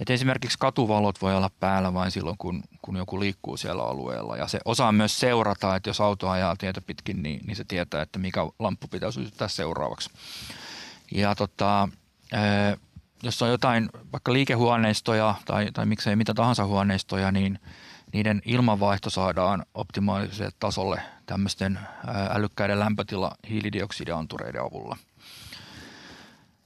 Et 0.00 0.10
esimerkiksi 0.10 0.58
katuvalot 0.58 1.22
voi 1.22 1.36
olla 1.36 1.50
päällä 1.60 1.94
vain 1.94 2.10
silloin, 2.10 2.38
kun, 2.38 2.62
kun 2.82 2.96
joku 2.96 3.20
liikkuu 3.20 3.56
siellä 3.56 3.82
alueella. 3.82 4.36
Ja 4.36 4.48
se 4.48 4.58
osaa 4.64 4.92
myös 4.92 5.20
seurata, 5.20 5.76
että 5.76 5.90
jos 5.90 6.00
auto 6.00 6.28
ajaa 6.28 6.56
tietä 6.56 6.80
pitkin, 6.80 7.22
niin, 7.22 7.40
niin 7.46 7.56
se 7.56 7.64
tietää, 7.64 8.02
että 8.02 8.18
mikä 8.18 8.40
lamppu 8.58 8.88
pitää 8.88 9.10
sytyttää 9.10 9.48
seuraavaksi. 9.48 10.10
Ja 11.12 11.34
tota, 11.34 11.88
jos 13.22 13.42
on 13.42 13.48
jotain 13.48 13.88
vaikka 14.12 14.32
liikehuoneistoja 14.32 15.34
tai, 15.44 15.68
tai 15.72 15.86
miksei 15.86 16.16
mitä 16.16 16.34
tahansa 16.34 16.64
huoneistoja, 16.66 17.32
niin 17.32 17.58
niiden 18.12 18.42
ilmanvaihto 18.44 19.10
saadaan 19.10 19.66
optimaaliselle 19.74 20.52
tasolle 20.58 21.00
tämmöisten 21.26 21.78
älykkäiden 22.30 22.78
lämpötila 22.80 23.32
hiilidioksidiantureiden 23.48 24.62
avulla. 24.62 24.96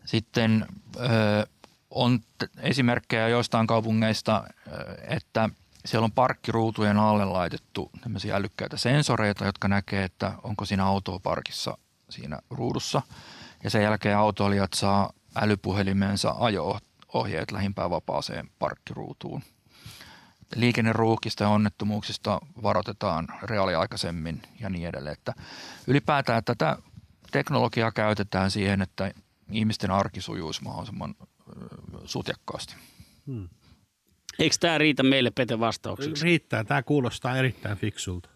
Sitten 0.05 0.67
on 1.91 2.21
esimerkkejä 2.59 3.29
joistain 3.29 3.67
kaupungeista, 3.67 4.45
että 5.09 5.49
siellä 5.85 6.05
on 6.05 6.13
parkkiruutujen 6.13 6.97
alle 6.97 7.25
laitettu 7.25 7.91
tämmöisiä 8.01 8.37
älykkäitä 8.37 8.77
sensoreita, 8.77 9.45
jotka 9.45 9.69
näkee, 9.69 10.05
että 10.05 10.33
onko 10.43 10.65
siinä 10.65 10.85
autoa 10.85 11.19
parkissa 11.19 11.79
siinä 12.11 12.39
ruudussa. 12.51 13.03
Ja 13.65 13.71
sen 13.71 13.83
jälkeen 13.83 14.17
autoilijat 14.17 14.73
saa 14.73 15.13
älypuhelimensa 15.37 16.35
ajo-ohjeet 16.39 17.51
lähimpään 17.51 17.91
vapaaseen 17.91 18.51
parkkiruutuun. 18.59 19.43
Liikenneruuhkista 20.57 21.45
ja 21.45 21.51
onnettomuuksista 21.51 22.41
varoitetaan 22.63 23.29
reaaliaikaisemmin 23.43 24.43
ja 24.61 24.71
niin 24.71 24.89
edelleen. 24.89 25.13
Että 25.13 25.35
ylipäätään 25.87 26.45
tätä 26.45 26.77
teknologiaa 27.31 27.93
käytetään 27.93 28.51
siihen, 28.51 28.83
että 28.83 29.13
ihmisten 29.51 29.91
arki 29.91 30.21
sujuisi 30.21 30.63
mahdollisimman 30.63 31.15
sutjakkaasti. 32.05 32.75
Hmm. 33.27 33.49
Eikö 34.39 34.57
tämä 34.61 34.79
riitä 34.79 35.03
meille 35.03 35.31
Pete 35.31 35.61
vastaukseksi? 35.61 36.25
Riittää. 36.25 36.65
Tämä 36.65 36.83
kuulostaa 36.83 37.37
erittäin 37.37 37.79
fiksulta. 37.79 38.29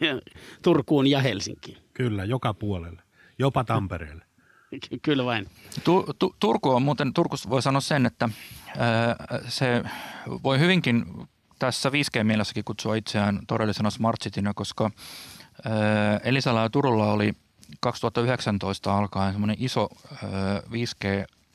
Turkuun 0.62 1.06
ja 1.06 1.20
Helsinkiin. 1.20 1.78
Kyllä, 1.94 2.24
joka 2.24 2.54
puolelle. 2.54 3.02
Jopa 3.38 3.64
Tampereelle. 3.64 4.24
Kyllä 5.02 5.24
vain. 5.24 5.48
Tu, 5.84 6.06
tu, 6.18 6.36
Turku 6.40 6.70
on 6.70 6.82
muuten, 6.82 7.14
Turkusta 7.14 7.50
voi 7.50 7.62
sanoa 7.62 7.80
sen, 7.80 8.06
että 8.06 8.28
ää, 8.78 9.16
se 9.48 9.84
voi 10.42 10.58
hyvinkin 10.58 11.04
tässä 11.58 11.88
5G-mielessäkin 11.88 12.64
kutsua 12.64 12.94
itseään 12.94 13.40
todellisena 13.48 13.90
smart 13.90 14.20
citynä, 14.20 14.52
koska 14.54 14.90
ää, 15.64 16.16
Elisalla 16.24 16.60
ja 16.60 16.70
Turulla 16.70 17.12
oli 17.12 17.32
2019 17.80 18.98
alkaen 18.98 19.32
semmoinen 19.32 19.56
iso 19.58 19.88
ää, 20.12 20.62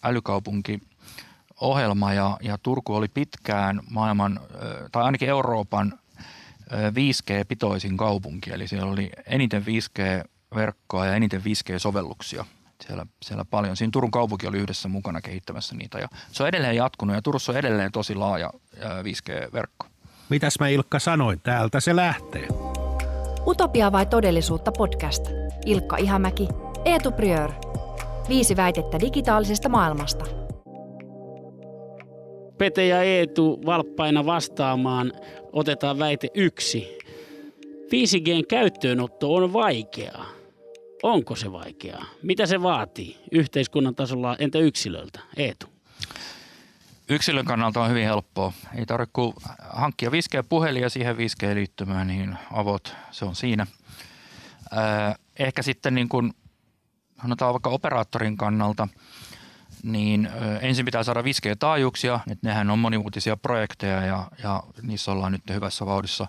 5G-älykaupunki 0.04 0.80
ohjelma 1.62 2.14
ja, 2.14 2.38
ja 2.42 2.58
Turku 2.64 2.96
oli 2.96 3.08
pitkään 3.08 3.82
maailman 3.90 4.40
tai 4.92 5.04
ainakin 5.04 5.30
Euroopan 5.30 6.00
5G-pitoisin 6.72 7.98
kaupunki, 7.98 8.52
eli 8.52 8.68
siellä 8.68 8.92
oli 8.92 9.12
eniten 9.26 9.66
5G-verkkoa 9.66 11.06
ja 11.06 11.16
eniten 11.16 11.42
5G-sovelluksia 11.42 12.46
siellä, 12.86 13.06
siellä 13.22 13.46
paljon. 13.46 13.78
Siinä 13.78 13.92
Turun 13.92 14.12
kaupunki 14.12 14.48
oli 14.48 14.58
yhdessä 14.58 14.90
mukana 14.90 15.22
kehittämässä 15.22 15.76
niitä 15.76 16.00
ja 16.00 16.08
se 16.32 16.44
on 16.44 16.50
edelleen 16.50 16.76
jatkunut 16.76 17.16
ja 17.16 17.22
Turussa 17.22 17.52
on 17.52 17.58
edelleen 17.58 17.92
tosi 17.92 18.16
laaja 18.16 18.52
5G-verkko. 18.80 19.88
Mitäs 20.30 20.60
mä 20.60 20.68
Ilkka 20.68 21.00
sanoin? 21.00 21.40
Täältä 21.40 21.80
se 21.80 21.96
lähtee. 21.96 22.48
Utopia 23.48 23.92
vai 23.92 24.06
todellisuutta 24.06 24.72
podcast. 24.72 25.26
Ilkka 25.66 25.98
Ihamäki, 25.98 26.48
Eetu 26.86 27.12
Priör. 27.12 27.67
Viisi 28.30 28.56
väitettä 28.56 29.00
digitaalisesta 29.00 29.70
maailmasta. 29.70 30.26
Pete 32.58 32.88
ja 32.88 33.04
Eetu 33.04 33.62
valppaina 33.66 34.26
vastaamaan. 34.26 35.14
Otetaan 35.54 36.00
väite 36.00 36.28
yksi. 36.34 36.98
5Gn 37.86 38.46
käyttöönotto 38.50 39.36
on 39.36 39.54
vaikeaa. 39.54 40.26
Onko 41.04 41.36
se 41.36 41.52
vaikeaa? 41.52 42.06
Mitä 42.24 42.46
se 42.46 42.62
vaatii 42.62 43.18
yhteiskunnan 43.32 43.96
tasolla, 43.96 44.36
entä 44.40 44.60
yksilöltä? 44.60 45.20
Eetu. 45.38 45.68
Yksilön 47.10 47.46
kannalta 47.46 47.82
on 47.82 47.90
hyvin 47.90 48.06
helppoa. 48.06 48.54
Ei 48.78 48.86
tarvitse 48.86 49.12
kuin 49.14 49.34
hankkia 49.70 50.10
5G-puhelin 50.10 50.82
ja 50.82 50.90
siihen 50.90 51.16
5G-liittymään, 51.16 52.08
niin 52.08 52.36
avot, 52.52 52.96
se 53.12 53.26
on 53.26 53.36
siinä. 53.36 53.68
ehkä 55.40 55.62
sitten 55.62 55.96
niin 55.96 56.10
kuin, 56.10 56.34
sanotaan 57.22 57.54
vaikka 57.54 57.70
operaattorin 57.70 58.38
kannalta, 58.38 58.88
niin 59.84 60.30
ensin 60.62 60.86
pitää 60.86 61.04
saada 61.04 61.22
5G-taajuuksia, 61.22 62.20
että 62.32 62.48
nehän 62.48 62.70
on 62.70 62.80
monimuotisia 62.80 63.38
projekteja 63.38 64.06
ja, 64.06 64.28
ja 64.44 64.64
niissä 64.82 65.12
ollaan 65.12 65.32
nyt 65.32 65.42
hyvässä 65.50 65.86
vauhdissa. 65.86 66.28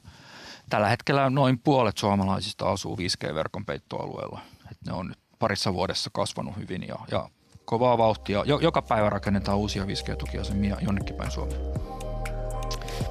Tällä 0.70 0.88
hetkellä 0.88 1.30
noin 1.30 1.58
puolet 1.58 1.98
suomalaisista 1.98 2.70
asuu 2.70 2.96
5G-verkon 2.96 3.66
peittoalueella. 3.66 4.40
Et 4.70 4.78
ne 4.86 4.92
on 4.92 5.06
nyt 5.06 5.18
parissa 5.38 5.74
vuodessa 5.74 6.10
kasvanut 6.12 6.56
hyvin 6.56 6.88
ja, 6.88 6.96
ja 7.10 7.28
kovaa 7.64 7.98
vauhtia. 7.98 8.44
joka 8.62 8.82
päivä 8.82 9.10
rakennetaan 9.10 9.58
uusia 9.58 9.84
5G-tukiasemia 9.84 10.76
jonnekin 10.80 11.16
päin 11.16 11.30
Suomeen. 11.30 11.60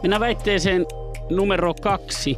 Minä 0.03 0.19
väitteeseen 0.19 0.85
numero 1.29 1.73
kaksi. 1.73 2.37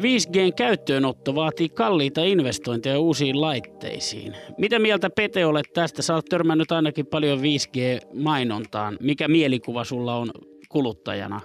5Gn 0.00 0.54
käyttöönotto 0.56 1.34
vaatii 1.34 1.68
kalliita 1.68 2.24
investointeja 2.24 2.98
uusiin 2.98 3.40
laitteisiin. 3.40 4.36
Mitä 4.58 4.78
mieltä 4.78 5.10
Pete 5.10 5.46
olet 5.46 5.72
tästä? 5.74 6.02
Sä 6.02 6.14
oot 6.14 6.24
törmännyt 6.24 6.72
ainakin 6.72 7.06
paljon 7.06 7.38
5G-mainontaan. 7.38 8.96
Mikä 9.00 9.28
mielikuva 9.28 9.84
sulla 9.84 10.16
on 10.16 10.30
kuluttajana? 10.68 11.40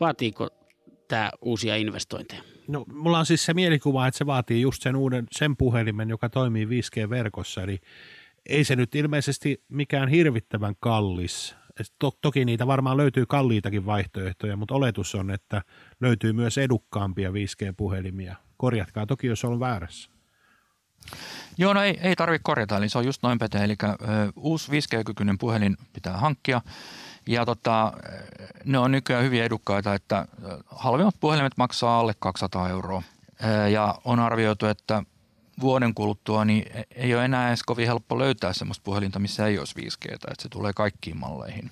Vaatiiko 0.00 0.48
tämä 1.08 1.30
uusia 1.42 1.76
investointeja? 1.76 2.42
No, 2.68 2.84
mulla 2.92 3.18
on 3.18 3.26
siis 3.26 3.44
se 3.44 3.54
mielikuva, 3.54 4.06
että 4.06 4.18
se 4.18 4.26
vaatii 4.26 4.60
just 4.60 4.82
sen 4.82 4.96
uuden, 4.96 5.26
sen 5.32 5.56
puhelimen, 5.56 6.08
joka 6.08 6.28
toimii 6.28 6.64
5G-verkossa. 6.64 7.62
Eli 7.62 7.78
ei 8.48 8.64
se 8.64 8.76
nyt 8.76 8.94
ilmeisesti 8.94 9.62
mikään 9.68 10.08
hirvittävän 10.08 10.74
kallis. 10.80 11.56
To, 11.98 12.10
toki 12.20 12.44
niitä 12.44 12.66
varmaan 12.66 12.96
löytyy 12.96 13.26
kalliitakin 13.26 13.86
vaihtoehtoja, 13.86 14.56
mutta 14.56 14.74
oletus 14.74 15.14
on, 15.14 15.30
että 15.30 15.62
löytyy 16.00 16.32
myös 16.32 16.58
edukkaampia 16.58 17.30
5G-puhelimia. 17.30 18.36
Korjatkaa 18.56 19.06
toki, 19.06 19.26
jos 19.26 19.44
on 19.44 19.60
väärässä. 19.60 20.10
Joo, 21.58 21.74
no 21.74 21.82
ei, 21.82 21.98
ei 22.02 22.16
tarvitse 22.16 22.42
korjata, 22.42 22.76
eli 22.76 22.88
se 22.88 22.98
on 22.98 23.04
just 23.04 23.22
noin 23.22 23.38
pete. 23.38 23.64
Eli 23.64 23.74
ö, 23.82 23.96
uusi 24.36 24.72
5G-kykyinen 24.72 25.38
puhelin 25.38 25.76
pitää 25.92 26.16
hankkia. 26.16 26.60
Ja 27.26 27.46
tota, 27.46 27.92
ne 28.64 28.78
on 28.78 28.92
nykyään 28.92 29.24
hyvin 29.24 29.42
edukkaita, 29.42 29.94
että 29.94 30.26
halvimmat 30.66 31.14
puhelimet 31.20 31.52
maksaa 31.56 32.00
alle 32.00 32.14
200 32.18 32.68
euroa. 32.68 33.02
Ja 33.72 33.98
on 34.04 34.20
arvioitu, 34.20 34.66
että 34.66 35.02
vuoden 35.60 35.94
kuluttua 35.94 36.44
niin 36.44 36.64
e, 36.74 36.82
ei 36.94 37.14
ole 37.14 37.24
enää 37.24 37.48
edes 37.48 37.62
kovin 37.62 37.86
helppo 37.86 38.18
löytää 38.18 38.52
sellaista 38.52 38.84
puhelinta, 38.84 39.18
missä 39.18 39.46
ei 39.46 39.58
olisi 39.58 39.74
5G, 39.80 40.14
että 40.14 40.42
se 40.42 40.48
tulee 40.48 40.72
kaikkiin 40.72 41.16
malleihin. 41.16 41.70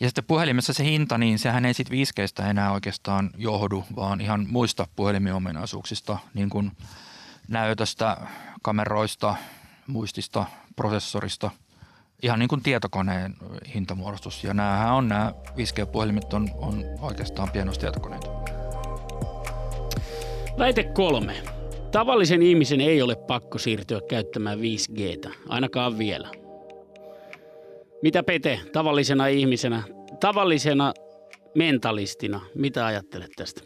Ja 0.00 0.08
sitten 0.08 0.24
puhelimessa 0.24 0.72
se 0.72 0.84
hinta, 0.84 1.18
niin 1.18 1.38
sehän 1.38 1.64
ei 1.64 1.74
sitten 1.74 1.98
5Gstä 1.98 2.46
enää 2.46 2.72
oikeastaan 2.72 3.30
johdu, 3.36 3.84
vaan 3.96 4.20
ihan 4.20 4.46
muista 4.50 4.86
puhelimen 4.96 5.34
ominaisuuksista, 5.34 6.18
niin 6.34 6.50
kuin 6.50 6.72
näytöstä, 7.48 8.16
kameroista, 8.62 9.34
muistista, 9.86 10.44
prosessorista, 10.76 11.50
ihan 12.22 12.38
niin 12.38 12.48
kuin 12.48 12.62
tietokoneen 12.62 13.36
hintamuodostus. 13.74 14.44
Ja 14.44 14.54
näähän 14.54 14.94
on 14.94 15.08
nämä 15.08 15.32
5G-puhelimet 15.48 16.32
on, 16.32 16.50
on 16.54 16.84
oikeastaan 17.00 17.50
pienostietokoneita. 17.50 18.28
Väite 20.58 20.84
kolme. 20.84 21.57
Tavallisen 21.92 22.42
ihmisen 22.42 22.80
ei 22.80 23.02
ole 23.02 23.16
pakko 23.16 23.58
siirtyä 23.58 24.00
käyttämään 24.08 24.58
5Gtä, 24.58 25.30
ainakaan 25.48 25.98
vielä. 25.98 26.28
Mitä 28.02 28.22
Pete, 28.22 28.60
tavallisena 28.72 29.26
ihmisenä, 29.26 29.82
tavallisena 30.20 30.94
mentalistina, 31.54 32.40
mitä 32.54 32.86
ajattelet 32.86 33.30
tästä? 33.36 33.60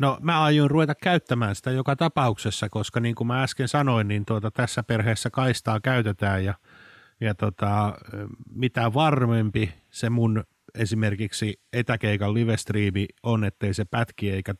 No 0.00 0.18
mä 0.20 0.42
aion 0.42 0.70
ruveta 0.70 0.94
käyttämään 0.94 1.54
sitä 1.54 1.70
joka 1.70 1.96
tapauksessa, 1.96 2.68
koska 2.68 3.00
niin 3.00 3.14
kuin 3.14 3.26
mä 3.26 3.42
äsken 3.42 3.68
sanoin, 3.68 4.08
niin 4.08 4.24
tuota, 4.24 4.50
tässä 4.50 4.82
perheessä 4.82 5.30
kaistaa 5.30 5.80
käytetään 5.80 6.44
ja, 6.44 6.54
ja 7.20 7.34
tota, 7.34 7.94
mitä 8.54 8.94
varmempi 8.94 9.72
se 9.90 10.10
mun 10.10 10.44
esimerkiksi 10.78 11.60
etäkeikan 11.72 12.34
livestriimi 12.34 13.06
on, 13.22 13.44
ettei 13.44 13.74
se 13.74 13.84
pätki 13.84 14.30
eikä 14.30 14.54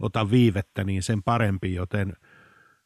ota 0.00 0.30
viivettä, 0.30 0.84
niin 0.84 1.02
sen 1.02 1.22
parempi, 1.22 1.74
joten 1.74 2.12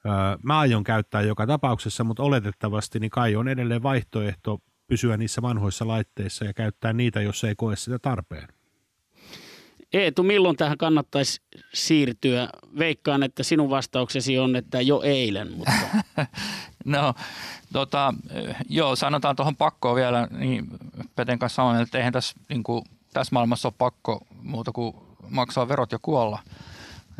öö, 0.06 0.12
mä 0.42 0.58
aion 0.58 0.84
käyttää 0.84 1.22
joka 1.22 1.46
tapauksessa, 1.46 2.04
mutta 2.04 2.22
oletettavasti 2.22 2.98
niin 2.98 3.10
kai 3.10 3.36
on 3.36 3.48
edelleen 3.48 3.82
vaihtoehto 3.82 4.58
pysyä 4.86 5.16
niissä 5.16 5.42
vanhoissa 5.42 5.88
laitteissa 5.88 6.44
ja 6.44 6.54
käyttää 6.54 6.92
niitä, 6.92 7.20
jos 7.20 7.44
ei 7.44 7.54
koe 7.56 7.76
sitä 7.76 7.98
tarpeen. 7.98 8.48
Eetu, 9.92 10.22
milloin 10.22 10.56
tähän 10.56 10.78
kannattaisi 10.78 11.42
siirtyä? 11.74 12.48
Veikkaan, 12.78 13.22
että 13.22 13.42
sinun 13.42 13.70
vastauksesi 13.70 14.38
on, 14.38 14.56
että 14.56 14.80
jo 14.80 15.00
eilen. 15.02 15.52
Mutta... 15.52 15.72
no, 16.84 17.14
tota, 17.72 18.14
joo, 18.68 18.96
sanotaan 18.96 19.36
tuohon 19.36 19.56
pakkoon 19.56 19.96
vielä, 19.96 20.28
niin 20.30 20.66
Peten 21.16 21.38
kanssa 21.38 21.56
samaa 21.56 21.80
että 21.80 21.98
eihän 21.98 22.12
tässä, 22.12 22.34
niin 22.48 22.62
kuin, 22.62 22.84
tässä 23.12 23.32
maailmassa 23.32 23.68
ole 23.68 23.74
pakko 23.78 24.26
muuta 24.42 24.72
kuin 24.72 24.94
maksaa 25.28 25.68
verot 25.68 25.92
ja 25.92 25.98
kuolla. 26.02 26.38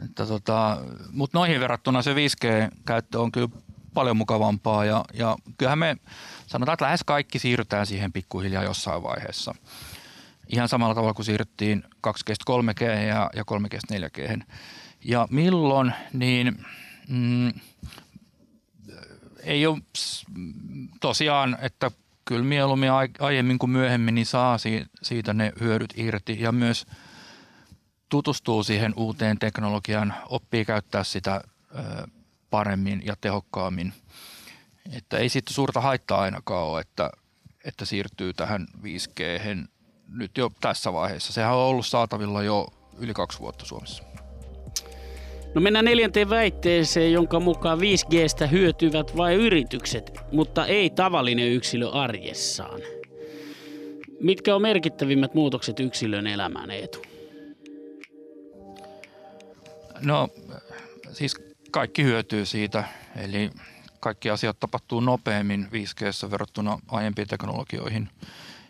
Että 0.04 0.26
tota, 0.26 0.78
mutta 1.10 1.38
noihin 1.38 1.60
verrattuna 1.60 2.02
se 2.02 2.14
5G-käyttö 2.14 3.20
on 3.20 3.32
kyllä 3.32 3.48
paljon 3.94 4.16
mukavampaa 4.16 4.84
ja, 4.84 5.04
ja 5.14 5.36
kyllähän 5.58 5.78
me 5.78 5.96
sanotaan, 6.46 6.74
että 6.74 6.84
lähes 6.84 7.04
kaikki 7.04 7.38
siirrytään 7.38 7.86
siihen 7.86 8.12
pikkuhiljaa 8.12 8.62
jossain 8.62 9.02
vaiheessa. 9.02 9.54
Ihan 10.48 10.68
samalla 10.68 10.94
tavalla 10.94 11.14
kuin 11.14 11.26
siirryttiin 11.26 11.84
2 12.00 12.24
g 12.26 12.30
3G 12.50 12.84
ja, 12.84 13.30
ja 13.36 13.44
3 13.44 13.68
g 13.68 13.74
4G. 13.74 14.42
Ja 15.04 15.28
milloin, 15.30 15.92
niin 16.12 16.64
mm, 17.08 17.52
ei 19.42 19.66
ole 19.66 19.78
tosiaan, 21.00 21.58
että 21.60 21.90
kyllä 22.24 22.44
mieluummin 22.44 22.90
aiemmin 23.18 23.58
kuin 23.58 23.70
myöhemmin 23.70 24.14
niin 24.14 24.26
saa 24.26 24.56
siitä 25.02 25.34
ne 25.34 25.52
hyödyt 25.60 25.94
irti 25.96 26.40
ja 26.40 26.52
myös 26.52 26.86
tutustuu 28.12 28.62
siihen 28.62 28.94
uuteen 28.96 29.38
teknologiaan, 29.38 30.14
oppii 30.28 30.64
käyttää 30.64 31.04
sitä 31.04 31.40
paremmin 32.50 33.02
ja 33.04 33.14
tehokkaammin. 33.20 33.92
Että 34.96 35.18
ei 35.18 35.28
siitä 35.28 35.52
suurta 35.52 35.80
haittaa 35.80 36.20
ainakaan 36.20 36.66
ole, 36.66 36.80
että, 36.80 37.10
että 37.64 37.84
siirtyy 37.84 38.32
tähän 38.32 38.66
5G 38.82 39.22
nyt 40.08 40.38
jo 40.38 40.50
tässä 40.60 40.92
vaiheessa. 40.92 41.32
Sehän 41.32 41.54
on 41.54 41.58
ollut 41.58 41.86
saatavilla 41.86 42.42
jo 42.42 42.66
yli 42.98 43.14
kaksi 43.14 43.38
vuotta 43.38 43.64
Suomessa. 43.64 44.02
No 45.54 45.60
mennään 45.60 45.84
neljänteen 45.84 46.30
väitteeseen, 46.30 47.12
jonka 47.12 47.40
mukaan 47.40 47.78
5Gstä 47.78 48.46
hyötyvät 48.46 49.16
vain 49.16 49.38
yritykset, 49.38 50.12
mutta 50.32 50.66
ei 50.66 50.90
tavallinen 50.90 51.48
yksilö 51.48 51.90
arjessaan. 51.90 52.80
Mitkä 54.20 54.54
on 54.54 54.62
merkittävimmät 54.62 55.34
muutokset 55.34 55.80
yksilön 55.80 56.26
elämään, 56.26 56.70
Eetu? 56.70 57.11
No 60.02 60.28
siis 61.12 61.36
kaikki 61.70 62.02
hyötyy 62.04 62.46
siitä. 62.46 62.84
Eli 63.16 63.50
kaikki 64.00 64.30
asiat 64.30 64.60
tapahtuu 64.60 65.00
nopeammin 65.00 65.68
5G 65.70 66.30
verrattuna 66.30 66.78
aiempiin 66.88 67.28
teknologioihin 67.28 68.08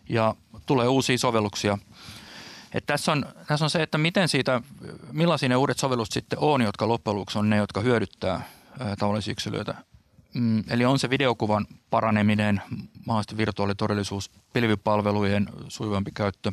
ja 0.09 0.35
tulee 0.67 0.89
uusia 0.89 1.19
sovelluksia. 1.19 1.79
Et 2.75 2.87
tässä, 2.87 3.13
on, 3.13 3.27
tässä 3.47 3.65
on 3.65 3.71
se, 3.71 3.83
että 3.83 3.99
miten 3.99 4.29
siitä, 4.29 4.61
millaisia 5.13 5.49
ne 5.49 5.57
uudet 5.57 5.79
sovellukset 5.79 6.15
sitten 6.15 6.39
on, 6.39 6.63
jotka 6.63 6.89
loppujen 6.89 7.17
lopuksi 7.17 7.39
on 7.39 7.51
ne, 7.51 7.57
jotka 7.57 7.81
hyödyttää 7.81 8.49
tavallisia 8.99 9.33
yksilöitä. 9.33 9.75
Mm, 10.35 10.65
eli 10.69 10.85
on 10.85 10.99
se 10.99 11.11
videokuvan 11.11 11.67
paraneminen, 11.91 12.63
mahdollisesti 13.07 13.37
virtuaalitodellisuus, 13.37 14.31
pilvipalvelujen 14.53 15.49
sujuvampi 15.69 16.11
käyttö. 16.15 16.53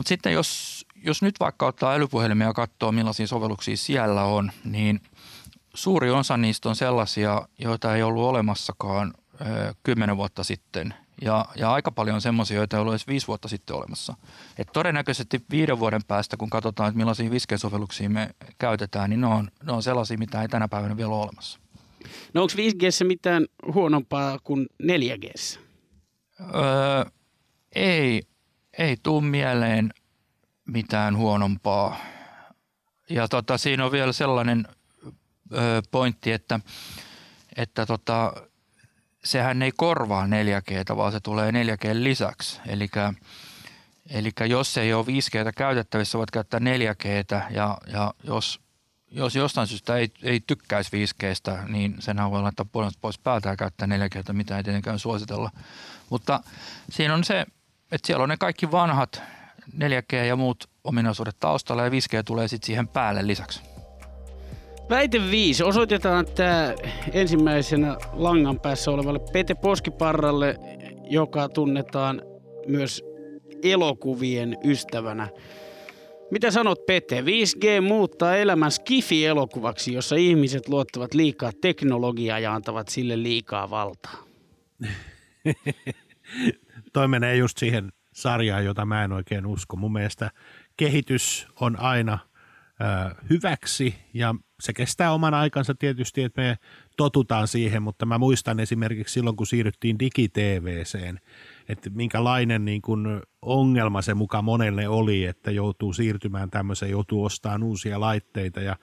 Mutta 0.00 0.08
sitten 0.08 0.32
jos, 0.32 0.84
jos 0.96 1.22
nyt 1.22 1.40
vaikka 1.40 1.66
ottaa 1.66 1.92
älypuhelimia 1.92 2.46
ja 2.46 2.52
katsoo, 2.52 2.92
millaisia 2.92 3.26
sovelluksia 3.26 3.76
siellä 3.76 4.24
on, 4.24 4.52
niin 4.64 5.00
suuri 5.74 6.10
osa 6.10 6.36
niistä 6.36 6.68
on 6.68 6.76
sellaisia, 6.76 7.48
joita 7.58 7.96
ei 7.96 8.02
ollut 8.02 8.24
olemassakaan 8.24 9.14
kymmenen 9.82 10.16
vuotta 10.16 10.44
sitten. 10.44 10.94
Ja, 11.22 11.44
ja 11.56 11.72
aika 11.72 11.92
paljon 11.92 12.14
on 12.14 12.20
semmoisia, 12.20 12.56
joita 12.56 12.76
ei 12.76 12.80
ollut 12.80 12.92
edes 12.92 13.06
viisi 13.06 13.26
vuotta 13.26 13.48
sitten 13.48 13.76
olemassa. 13.76 14.14
Et 14.58 14.68
todennäköisesti 14.72 15.44
viiden 15.50 15.78
vuoden 15.78 16.04
päästä, 16.08 16.36
kun 16.36 16.50
katsotaan, 16.50 16.88
että 16.88 16.98
millaisia 16.98 17.30
viskesovelluksia 17.30 18.10
me 18.10 18.30
käytetään, 18.58 19.10
niin 19.10 19.20
ne 19.20 19.26
on, 19.26 19.50
ne 19.64 19.72
on 19.72 19.82
sellaisia, 19.82 20.18
mitä 20.18 20.42
ei 20.42 20.48
tänä 20.48 20.68
päivänä 20.68 20.96
vielä 20.96 21.14
ole 21.14 21.22
olemassa. 21.22 21.60
No 22.34 22.42
onko 22.42 22.54
5G 22.56 23.06
mitään 23.06 23.46
huonompaa 23.74 24.38
kuin 24.44 24.66
4G? 24.82 25.58
Öö, 26.40 27.04
ei, 27.74 28.22
ei 28.80 28.96
tuu 29.02 29.20
mieleen 29.20 29.94
mitään 30.66 31.16
huonompaa. 31.16 31.96
Ja 33.10 33.28
tota, 33.28 33.58
siinä 33.58 33.84
on 33.84 33.92
vielä 33.92 34.12
sellainen 34.12 34.68
pointti, 35.90 36.32
että, 36.32 36.60
että 37.56 37.86
tota, 37.86 38.32
sehän 39.24 39.62
ei 39.62 39.72
korvaa 39.76 40.26
4G, 40.26 40.96
vaan 40.96 41.12
se 41.12 41.20
tulee 41.20 41.50
4G 41.50 41.88
lisäksi. 41.92 42.60
Eli 44.10 44.30
jos 44.48 44.76
ei 44.76 44.94
ole 44.94 45.06
5G 45.06 45.52
käytettävissä, 45.56 46.18
voit 46.18 46.30
käyttää 46.30 46.60
4G 46.60 47.34
ja, 47.50 47.78
ja 47.86 48.14
jos, 48.24 48.60
jos 49.10 49.36
jostain 49.36 49.66
syystä 49.66 49.96
ei, 49.96 50.12
ei 50.22 50.40
tykkäisi 50.46 50.90
5Gstä, 51.06 51.68
niin 51.68 51.96
sen 51.98 52.16
voi 52.30 52.42
laittaa 52.42 52.66
puolesta 52.72 52.98
pois 53.00 53.18
päältä 53.18 53.48
ja 53.48 53.56
käyttää 53.56 53.88
4G, 53.88 54.32
mitä 54.32 54.56
ei 54.56 54.62
tietenkään 54.62 54.98
suositella. 54.98 55.50
Mutta 56.10 56.40
siinä 56.90 57.14
on 57.14 57.24
se, 57.24 57.46
että 57.92 58.06
siellä 58.06 58.22
on 58.22 58.28
ne 58.28 58.36
kaikki 58.36 58.70
vanhat 58.70 59.22
4G 59.76 60.16
ja 60.16 60.36
muut 60.36 60.68
ominaisuudet 60.84 61.36
taustalla 61.40 61.84
ja 61.84 61.90
5G 61.90 62.22
tulee 62.24 62.48
sitten 62.48 62.66
siihen 62.66 62.88
päälle 62.88 63.26
lisäksi. 63.26 63.60
Väite 64.90 65.30
5. 65.30 65.64
Osoitetaan 65.64 66.26
tämä 66.26 66.74
ensimmäisenä 67.12 67.96
langan 68.12 68.60
päässä 68.60 68.90
olevalle 68.90 69.20
Pete 69.32 69.54
Poskiparralle, 69.54 70.56
joka 71.10 71.48
tunnetaan 71.48 72.22
myös 72.66 73.04
elokuvien 73.62 74.56
ystävänä. 74.64 75.28
Mitä 76.30 76.50
sanot 76.50 76.86
Pete? 76.86 77.20
5G 77.20 77.80
muuttaa 77.80 78.36
elämän 78.36 78.70
skifi-elokuvaksi, 78.70 79.92
jossa 79.92 80.16
ihmiset 80.16 80.68
luottavat 80.68 81.14
liikaa 81.14 81.50
teknologiaa 81.60 82.38
ja 82.38 82.54
antavat 82.54 82.88
sille 82.88 83.22
liikaa 83.22 83.70
valtaa. 83.70 84.24
Toi 86.92 87.08
menee 87.08 87.36
just 87.36 87.58
siihen 87.58 87.92
sarjaan, 88.14 88.64
jota 88.64 88.86
mä 88.86 89.04
en 89.04 89.12
oikein 89.12 89.46
usko. 89.46 89.76
Mun 89.76 89.92
mielestä 89.92 90.30
kehitys 90.76 91.48
on 91.60 91.80
aina 91.80 92.18
ö, 92.80 93.14
hyväksi 93.30 93.94
ja 94.14 94.34
se 94.60 94.72
kestää 94.72 95.12
oman 95.12 95.34
aikansa 95.34 95.74
tietysti, 95.74 96.22
että 96.22 96.42
me 96.42 96.56
totutaan 96.96 97.48
siihen, 97.48 97.82
mutta 97.82 98.06
mä 98.06 98.18
muistan 98.18 98.60
esimerkiksi 98.60 99.12
silloin, 99.12 99.36
kun 99.36 99.46
siirryttiin 99.46 99.98
digiteeveeseen, 99.98 101.20
että 101.68 101.90
minkälainen 101.90 102.64
niin 102.64 102.82
kuin 102.82 103.20
ongelma 103.42 104.02
se 104.02 104.14
mukaan 104.14 104.44
monelle 104.44 104.88
oli, 104.88 105.24
että 105.24 105.50
joutuu 105.50 105.92
siirtymään 105.92 106.50
tämmöiseen, 106.50 106.90
joutuu 106.90 107.24
ostamaan 107.24 107.62
uusia 107.62 108.00
laitteita 108.00 108.60
ja 108.60 108.76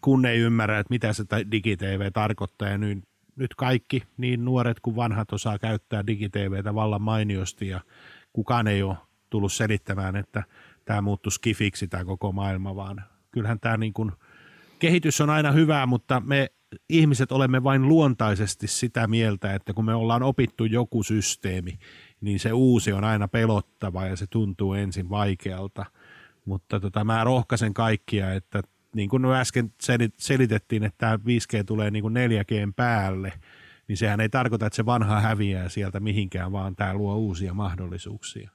kun 0.00 0.26
ei 0.26 0.38
ymmärrä, 0.38 0.78
että 0.78 0.94
mitä 0.94 1.12
se 1.12 1.24
digitv 1.50 2.00
tarkoittaa 2.12 2.68
ja 2.68 2.78
nyt, 2.78 2.98
nyt 3.40 3.54
kaikki, 3.54 4.02
niin 4.16 4.44
nuoret 4.44 4.80
kuin 4.80 4.96
vanhat 4.96 5.32
osaa 5.32 5.58
käyttää 5.58 6.06
digitVtä 6.06 6.74
vallan 6.74 7.02
mainiosti 7.02 7.68
ja 7.68 7.80
kukaan 8.32 8.66
ei 8.66 8.82
ole 8.82 8.96
tullut 9.30 9.52
selittämään, 9.52 10.16
että 10.16 10.42
tämä 10.84 11.00
muuttuu 11.00 11.30
skifiksi 11.30 11.88
tämä 11.88 12.04
koko 12.04 12.32
maailma, 12.32 12.76
vaan 12.76 13.04
kyllähän 13.30 13.60
tämä 13.60 13.76
niin 13.76 13.92
kuin– 13.92 14.12
kehitys 14.80 15.20
on 15.20 15.30
aina 15.30 15.52
hyvää, 15.52 15.86
mutta 15.86 16.22
me 16.26 16.50
ihmiset 16.88 17.32
olemme 17.32 17.64
vain 17.64 17.88
luontaisesti 17.88 18.66
sitä 18.66 19.06
mieltä, 19.06 19.54
että 19.54 19.72
kun 19.74 19.84
me 19.84 19.94
ollaan 19.94 20.22
opittu 20.22 20.64
joku 20.64 21.02
systeemi, 21.02 21.78
niin 22.20 22.40
se 22.40 22.52
uusi 22.52 22.92
on 22.92 23.04
aina 23.04 23.28
pelottava 23.28 24.06
ja 24.06 24.16
se 24.16 24.26
tuntuu 24.26 24.74
ensin 24.74 25.10
vaikealta. 25.10 25.86
Mutta 26.44 26.80
tota, 26.80 27.04
mä 27.04 27.24
rohkaisen 27.24 27.74
kaikkia, 27.74 28.32
että 28.34 28.62
niin 28.94 29.08
kuin 29.08 29.24
äsken 29.24 29.72
selitettiin, 30.18 30.84
että 30.84 30.98
tämä 30.98 31.16
5G 31.16 31.64
tulee 31.66 31.90
niin 31.90 32.02
kuin 32.02 32.14
4G 32.14 32.72
päälle, 32.76 33.32
niin 33.88 33.96
sehän 33.96 34.20
ei 34.20 34.28
tarkoita, 34.28 34.66
että 34.66 34.76
se 34.76 34.86
vanha 34.86 35.20
häviää 35.20 35.68
sieltä 35.68 36.00
mihinkään, 36.00 36.52
vaan 36.52 36.76
tämä 36.76 36.94
luo 36.94 37.16
uusia 37.16 37.54
mahdollisuuksia. 37.54 38.50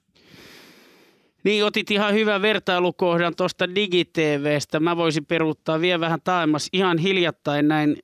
Niin, 1.43 1.65
otit 1.65 1.91
ihan 1.91 2.13
hyvän 2.13 2.41
vertailukohdan 2.41 3.36
tuosta 3.36 3.76
DigiTVstä. 3.76 4.80
Mä 4.80 4.98
voisin 4.98 5.26
peruuttaa 5.26 5.82
vielä 5.82 6.00
vähän 6.00 6.19
taemmas. 6.24 6.69
Ihan 6.74 6.98
hiljattain 6.98 7.67
näin 7.67 7.98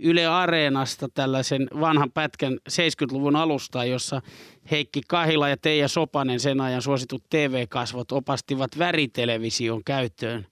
Yle 0.00 0.26
Areenasta 0.26 1.08
tällaisen 1.14 1.68
vanhan 1.80 2.12
pätkän 2.12 2.58
70-luvun 2.68 3.36
alusta, 3.36 3.84
jossa 3.84 4.22
Heikki 4.70 5.00
Kahila 5.08 5.48
ja 5.48 5.56
Teija 5.56 5.88
Sopanen, 5.88 6.40
sen 6.40 6.60
ajan 6.60 6.82
suositut 6.82 7.24
TV-kasvot, 7.30 8.12
opastivat 8.12 8.78
väritelevision 8.78 9.84
käyttöön, 9.84 10.46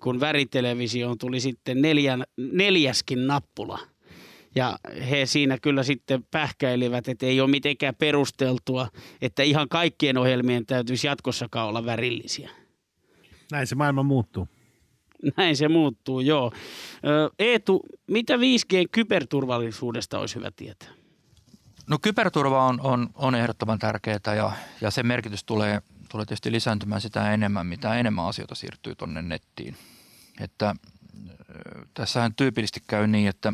kun 0.00 0.20
väritelevisioon 0.20 1.18
tuli 1.18 1.40
sitten 1.40 1.82
neljän, 1.82 2.24
neljäskin 2.36 3.26
nappula– 3.26 3.78
ja 4.54 4.78
he 5.10 5.26
siinä 5.26 5.58
kyllä 5.58 5.82
sitten 5.82 6.24
pähkäilivät, 6.30 7.08
että 7.08 7.26
ei 7.26 7.40
ole 7.40 7.50
mitenkään 7.50 7.94
perusteltua, 7.94 8.88
että 9.22 9.42
ihan 9.42 9.68
kaikkien 9.68 10.18
ohjelmien 10.18 10.66
täytyisi 10.66 11.06
jatkossakaan 11.06 11.68
olla 11.68 11.84
värillisiä. 11.84 12.50
Näin 13.52 13.66
se 13.66 13.74
maailma 13.74 14.02
muuttuu. 14.02 14.48
Näin 15.36 15.56
se 15.56 15.68
muuttuu, 15.68 16.20
joo. 16.20 16.52
Eetu, 17.38 17.82
mitä 18.06 18.36
5G 18.36 18.88
kyberturvallisuudesta 18.92 20.18
olisi 20.18 20.34
hyvä 20.34 20.50
tietää? 20.56 21.01
No 21.86 21.98
kyberturva 22.02 22.66
on, 22.66 22.80
on, 22.80 23.10
on 23.14 23.34
ehdottoman 23.34 23.78
tärkeää 23.78 24.34
ja, 24.36 24.52
ja 24.80 24.90
sen 24.90 25.06
merkitys 25.06 25.44
tulee, 25.44 25.82
tulee 26.08 26.26
tietysti 26.26 26.52
lisääntymään 26.52 27.00
sitä 27.00 27.32
enemmän, 27.32 27.66
mitä 27.66 27.94
enemmän 27.94 28.26
asioita 28.26 28.54
siirtyy 28.54 28.94
tuonne 28.94 29.22
nettiin. 29.22 29.76
Että 30.40 30.74
tässähän 31.94 32.34
tyypillisesti 32.34 32.82
käy 32.86 33.06
niin, 33.06 33.28
että 33.28 33.52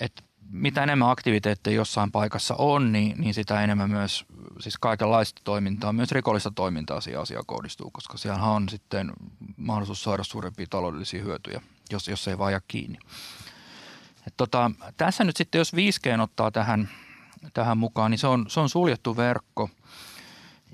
että 0.00 0.22
mitä 0.50 0.82
enemmän 0.82 1.10
aktiviteetteja 1.10 1.76
jossain 1.76 2.12
paikassa 2.12 2.54
on, 2.58 2.92
niin, 2.92 3.20
niin 3.20 3.34
sitä 3.34 3.64
enemmän 3.64 3.90
myös 3.90 4.24
siis 4.60 4.78
kaikenlaista 4.78 5.40
toimintaa, 5.44 5.92
myös 5.92 6.12
rikollista 6.12 6.52
toimintaa 6.54 7.00
siihen 7.00 7.20
asiaan 7.20 7.46
kohdistuu, 7.46 7.90
koska 7.90 8.18
siellä 8.18 8.42
on 8.42 8.68
sitten 8.68 9.12
mahdollisuus 9.56 10.02
saada 10.02 10.24
suurempia 10.24 10.66
taloudellisia 10.70 11.22
hyötyjä, 11.22 11.60
jos, 11.90 12.08
jos 12.08 12.28
ei 12.28 12.38
vaan 12.38 12.52
jää 12.52 12.60
kiinni. 12.68 12.98
Et 14.26 14.34
tota, 14.36 14.70
tässä 14.96 15.24
nyt 15.24 15.36
sitten, 15.36 15.58
jos 15.58 15.72
5G 15.72 16.20
ottaa 16.20 16.50
tähän, 16.50 16.88
tähän 17.54 17.78
mukaan, 17.78 18.10
niin 18.10 18.18
se 18.18 18.26
on, 18.26 18.44
se 18.48 18.60
on 18.60 18.68
suljettu 18.68 19.16
verkko. 19.16 19.70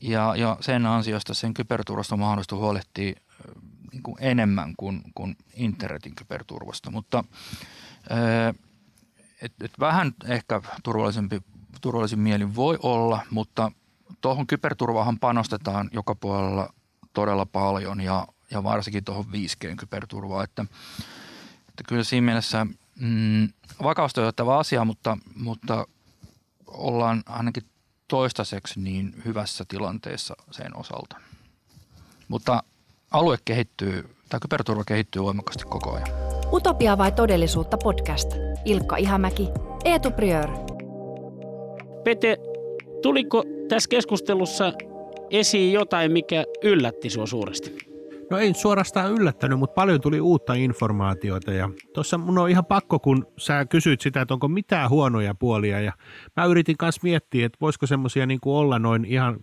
Ja, 0.03 0.37
ja 0.37 0.57
sen 0.61 0.87
ansiosta 0.87 1.35
sen 1.35 1.55
kyberturvasta 1.55 2.15
on 2.15 2.19
mahdollista 2.19 2.57
huolehtia 2.57 3.13
niin 3.93 4.03
kuin 4.03 4.17
enemmän 4.21 4.75
kuin, 4.77 5.03
kuin 5.15 5.37
internetin 5.55 6.15
kyberturvasta, 6.15 6.91
mutta– 6.91 7.25
et, 9.43 9.53
et 9.61 9.73
vähän 9.81 10.13
ehkä 10.25 10.63
turvallisempi, 10.85 11.41
turvallisin 11.81 12.19
mielin 12.19 12.55
voi 12.55 12.79
olla, 12.83 13.21
mutta 13.31 13.73
tuohon 14.21 14.47
kyberturvaahan 14.47 15.19
panostetaan 15.19 15.91
joka 15.93 16.15
puolella 16.15 16.73
todella 17.13 17.47
paljon 17.47 18.01
ja, 18.01 18.27
ja 18.51 18.63
varsinkin 18.63 19.05
tuohon 19.05 19.25
5G-kyberturvaan, 19.25 20.45
että, 20.45 20.67
että 21.69 21.83
kyllä 21.89 22.05
siinä 22.05 22.25
mielessä 22.25 22.67
mm, 23.01 23.49
vakaustojottava 23.83 24.59
asia, 24.59 24.85
mutta, 24.85 25.19
mutta 25.35 25.87
ollaan 26.67 27.23
ainakin 27.27 27.63
toistaiseksi 28.09 28.81
niin 28.81 29.23
hyvässä 29.25 29.65
tilanteessa 29.69 30.37
sen 30.51 30.77
osalta. 30.77 31.17
Mutta 32.29 32.63
alue 33.11 33.37
kehittyy, 33.45 34.17
tämä 34.29 34.41
kyberturva 34.41 34.85
kehittyy 34.85 35.23
voimakkaasti 35.23 35.65
koko 35.65 35.93
ajan. 35.93 36.09
Utopia 36.53 36.99
vai 36.99 37.13
todellisuutta 37.13 37.79
podcast. 37.79 38.29
Ilkka 38.65 38.97
Ihamäki, 38.97 39.49
Eetu 39.85 40.11
Priör. 40.11 40.51
Pete, 42.05 42.37
tuliko 43.03 43.45
tässä 43.69 43.89
keskustelussa 43.89 44.73
esiin 45.31 45.73
jotain, 45.73 46.13
mikä 46.13 46.45
yllätti 46.63 47.11
sinua 47.11 47.27
suuresti? 47.27 47.88
No 48.31 48.39
ei 48.39 48.55
suorastaan 48.55 49.13
yllättänyt, 49.13 49.59
mutta 49.59 49.75
paljon 49.75 50.01
tuli 50.01 50.21
uutta 50.21 50.55
informaatiota 50.55 51.53
ja 51.53 51.71
tuossa 51.95 52.19
mun 52.19 52.39
on 52.39 52.51
ihan 52.51 52.67
pakko, 52.67 52.99
kun 52.99 53.27
sä 53.39 53.65
kysyit 53.65 54.01
sitä, 54.01 54.21
että 54.21 54.35
onko 54.35 54.49
mitään 54.49 54.91
huonoja 54.91 55.35
puolia 55.35 55.81
ja 55.81 55.93
mä 56.37 56.45
yritin 56.45 56.77
kanssa 56.77 57.01
miettiä, 57.03 57.47
että 57.47 57.59
voisiko 57.61 57.87
semmoisia 57.87 58.27
niin 58.27 58.41
olla 58.45 58.79
noin 58.79 59.05
ihan 59.05 59.41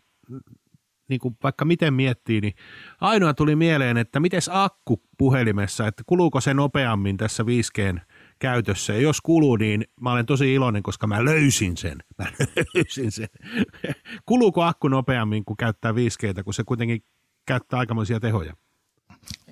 niin 1.10 1.20
kuin 1.20 1.38
vaikka 1.44 1.66
miten 1.66 1.94
miettii, 1.94 2.42
niin 2.42 2.54
ainoa 3.02 3.34
tuli 3.34 3.56
mieleen, 3.56 3.98
että 3.98 4.20
miten 4.20 4.42
akku 4.50 5.02
puhelimessa, 5.18 5.88
että 5.88 6.04
kuluuko 6.06 6.42
se 6.42 6.54
nopeammin 6.54 7.18
tässä 7.18 7.44
5G 7.44 8.00
käytössä. 8.40 8.94
Ja 8.94 9.00
jos 9.00 9.22
kuluu, 9.22 9.56
niin 9.56 9.86
mä 10.02 10.12
olen 10.12 10.26
tosi 10.26 10.54
iloinen, 10.54 10.84
koska 10.84 11.08
mä 11.08 11.26
löysin 11.26 11.78
sen. 11.78 11.98
Mä 12.18 12.26
löysin 12.76 13.12
sen. 13.12 13.28
Kuluuko 14.26 14.64
akku 14.64 14.88
nopeammin, 14.88 15.46
kun 15.46 15.58
käyttää 15.58 15.92
5G, 15.92 16.44
kun 16.44 16.54
se 16.54 16.64
kuitenkin 16.64 17.04
käyttää 17.46 17.80
aikamoisia 17.80 18.20
tehoja? 18.20 18.54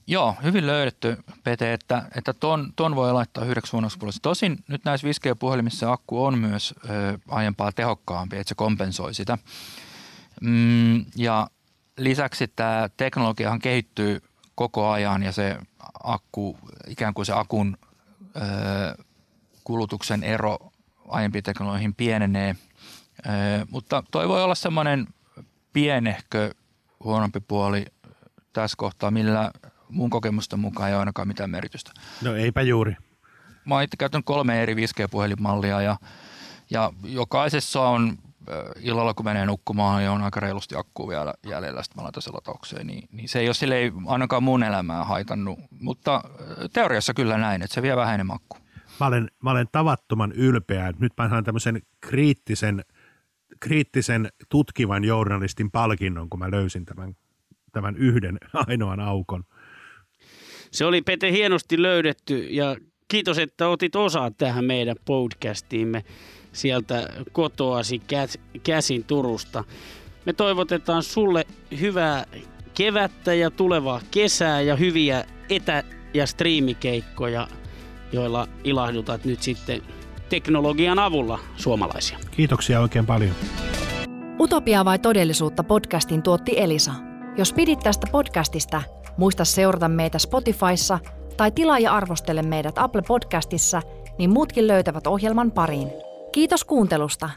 Joo, 0.07 0.35
hyvin 0.43 0.67
löydetty, 0.67 1.17
Pete, 1.43 1.73
että, 1.73 2.03
että 2.15 2.33
ton, 2.33 2.73
ton 2.75 2.95
voi 2.95 3.13
laittaa 3.13 3.45
yhdeksi 3.45 3.71
huonoksi. 3.71 3.99
Tosin 4.21 4.63
nyt 4.67 4.85
näissä 4.85 5.07
5G-puhelimissa 5.07 5.91
akku 5.91 6.25
on 6.25 6.37
myös 6.37 6.73
ö, 6.89 7.19
aiempaa 7.27 7.71
tehokkaampi, 7.71 8.37
että 8.37 8.49
se 8.49 8.55
kompensoi 8.55 9.13
sitä. 9.13 9.37
Mm, 10.41 11.05
ja 11.15 11.47
lisäksi 11.97 12.47
tämä 12.47 12.89
teknologiahan 12.97 13.59
kehittyy 13.59 14.21
koko 14.55 14.89
ajan 14.89 15.23
ja 15.23 15.31
se 15.31 15.57
akku, 16.03 16.57
ikään 16.87 17.13
kuin 17.13 17.25
se 17.25 17.33
akun 17.33 17.77
ö, 18.35 19.03
kulutuksen 19.63 20.23
ero 20.23 20.57
aiempiin 21.07 21.43
teknologiin 21.43 21.95
pienenee. 21.95 22.55
Ö, 23.25 23.29
mutta 23.69 24.03
toi 24.11 24.29
voi 24.29 24.43
olla 24.43 24.55
semmoinen 24.55 25.07
pienehkö 25.73 26.53
huonompi 27.03 27.39
puoli 27.39 27.85
tässä 28.53 28.75
kohtaa, 28.77 29.11
millä 29.11 29.51
mun 29.93 30.09
kokemusten 30.09 30.59
mukaan 30.59 30.89
ei 30.89 30.95
ole 30.95 30.99
ainakaan 30.99 31.27
mitään 31.27 31.49
merkitystä. 31.49 31.91
No 32.21 32.35
eipä 32.35 32.61
juuri. 32.61 32.95
Mä 33.65 33.75
oon 33.75 33.83
itse 33.83 33.97
käyttänyt 33.97 34.25
kolme 34.25 34.63
eri 34.63 34.73
5G-puhelinmallia 34.75 35.81
ja, 35.81 35.97
ja 36.69 36.91
jokaisessa 37.03 37.81
on 37.81 38.17
illalla 38.79 39.13
kun 39.13 39.25
menee 39.25 39.45
nukkumaan 39.45 40.03
ja 40.03 40.11
on 40.11 40.21
aika 40.21 40.39
reilusti 40.39 40.75
akkuu 40.75 41.09
vielä 41.09 41.33
jäljellä, 41.45 41.83
sitten 41.83 42.01
mä 42.01 42.03
laitan 42.03 42.21
sen 42.21 42.33
lataukseen, 42.33 42.87
niin, 42.87 43.09
niin 43.11 43.29
se 43.29 43.39
ei 43.39 43.47
ole 43.47 43.53
sille 43.53 43.75
ainakaan 44.05 44.43
mun 44.43 44.63
elämää 44.63 45.03
haitannut, 45.03 45.59
mutta 45.79 46.23
teoriassa 46.73 47.13
kyllä 47.13 47.37
näin, 47.37 47.61
että 47.61 47.73
se 47.73 47.81
vie 47.81 47.95
vähän 47.95 48.13
enemmän 48.13 48.35
akkuu. 48.35 48.59
Mä 48.99 49.07
olen, 49.07 49.31
mä 49.43 49.51
olen 49.51 49.67
tavattoman 49.71 50.31
ylpeä, 50.31 50.87
että 50.87 51.01
nyt 51.01 51.13
mä 51.17 51.29
saan 51.29 51.43
tämmöisen 51.43 51.81
kriittisen, 52.01 52.83
kriittisen 53.59 54.29
tutkivan 54.49 55.03
journalistin 55.03 55.71
palkinnon, 55.71 56.29
kun 56.29 56.39
mä 56.39 56.51
löysin 56.51 56.85
tämän, 56.85 57.15
tämän 57.71 57.95
yhden 57.95 58.37
ainoan 58.67 58.99
aukon. 58.99 59.43
Se 60.73 60.85
oli 60.85 61.01
Pete 61.01 61.31
hienosti 61.31 61.81
löydetty 61.81 62.37
ja 62.37 62.75
kiitos, 63.07 63.39
että 63.39 63.67
otit 63.67 63.95
osaa 63.95 64.31
tähän 64.31 64.65
meidän 64.65 64.95
podcastiimme 65.05 66.03
sieltä 66.53 67.07
kotoasi 67.31 68.01
käsin 68.63 69.03
Turusta. 69.03 69.63
Me 70.25 70.33
toivotetaan 70.33 71.03
sulle 71.03 71.45
hyvää 71.79 72.25
kevättä 72.73 73.33
ja 73.33 73.51
tulevaa 73.51 74.01
kesää 74.11 74.61
ja 74.61 74.75
hyviä 74.75 75.25
etä- 75.49 75.83
ja 76.13 76.27
striimikeikkoja, 76.27 77.47
joilla 78.11 78.47
ilahdutat 78.63 79.25
nyt 79.25 79.41
sitten 79.41 79.81
teknologian 80.29 80.99
avulla 80.99 81.39
suomalaisia. 81.55 82.17
Kiitoksia 82.31 82.81
oikein 82.81 83.05
paljon. 83.05 83.35
Utopia 84.39 84.85
vai 84.85 84.99
todellisuutta 84.99 85.63
podcastin 85.63 86.23
tuotti 86.23 86.59
Elisa. 86.59 86.91
Jos 87.37 87.53
pidit 87.53 87.79
tästä 87.79 88.07
podcastista, 88.11 88.81
muista 89.17 89.45
seurata 89.45 89.87
meitä 89.89 90.19
Spotifyssa 90.19 90.99
tai 91.37 91.51
tilaa 91.51 91.79
ja 91.79 91.93
arvostele 91.95 92.41
meidät 92.41 92.77
Apple 92.77 93.01
Podcastissa, 93.07 93.81
niin 94.17 94.29
muutkin 94.29 94.67
löytävät 94.67 95.07
ohjelman 95.07 95.51
pariin. 95.51 95.87
Kiitos 96.31 96.63
kuuntelusta. 96.63 97.29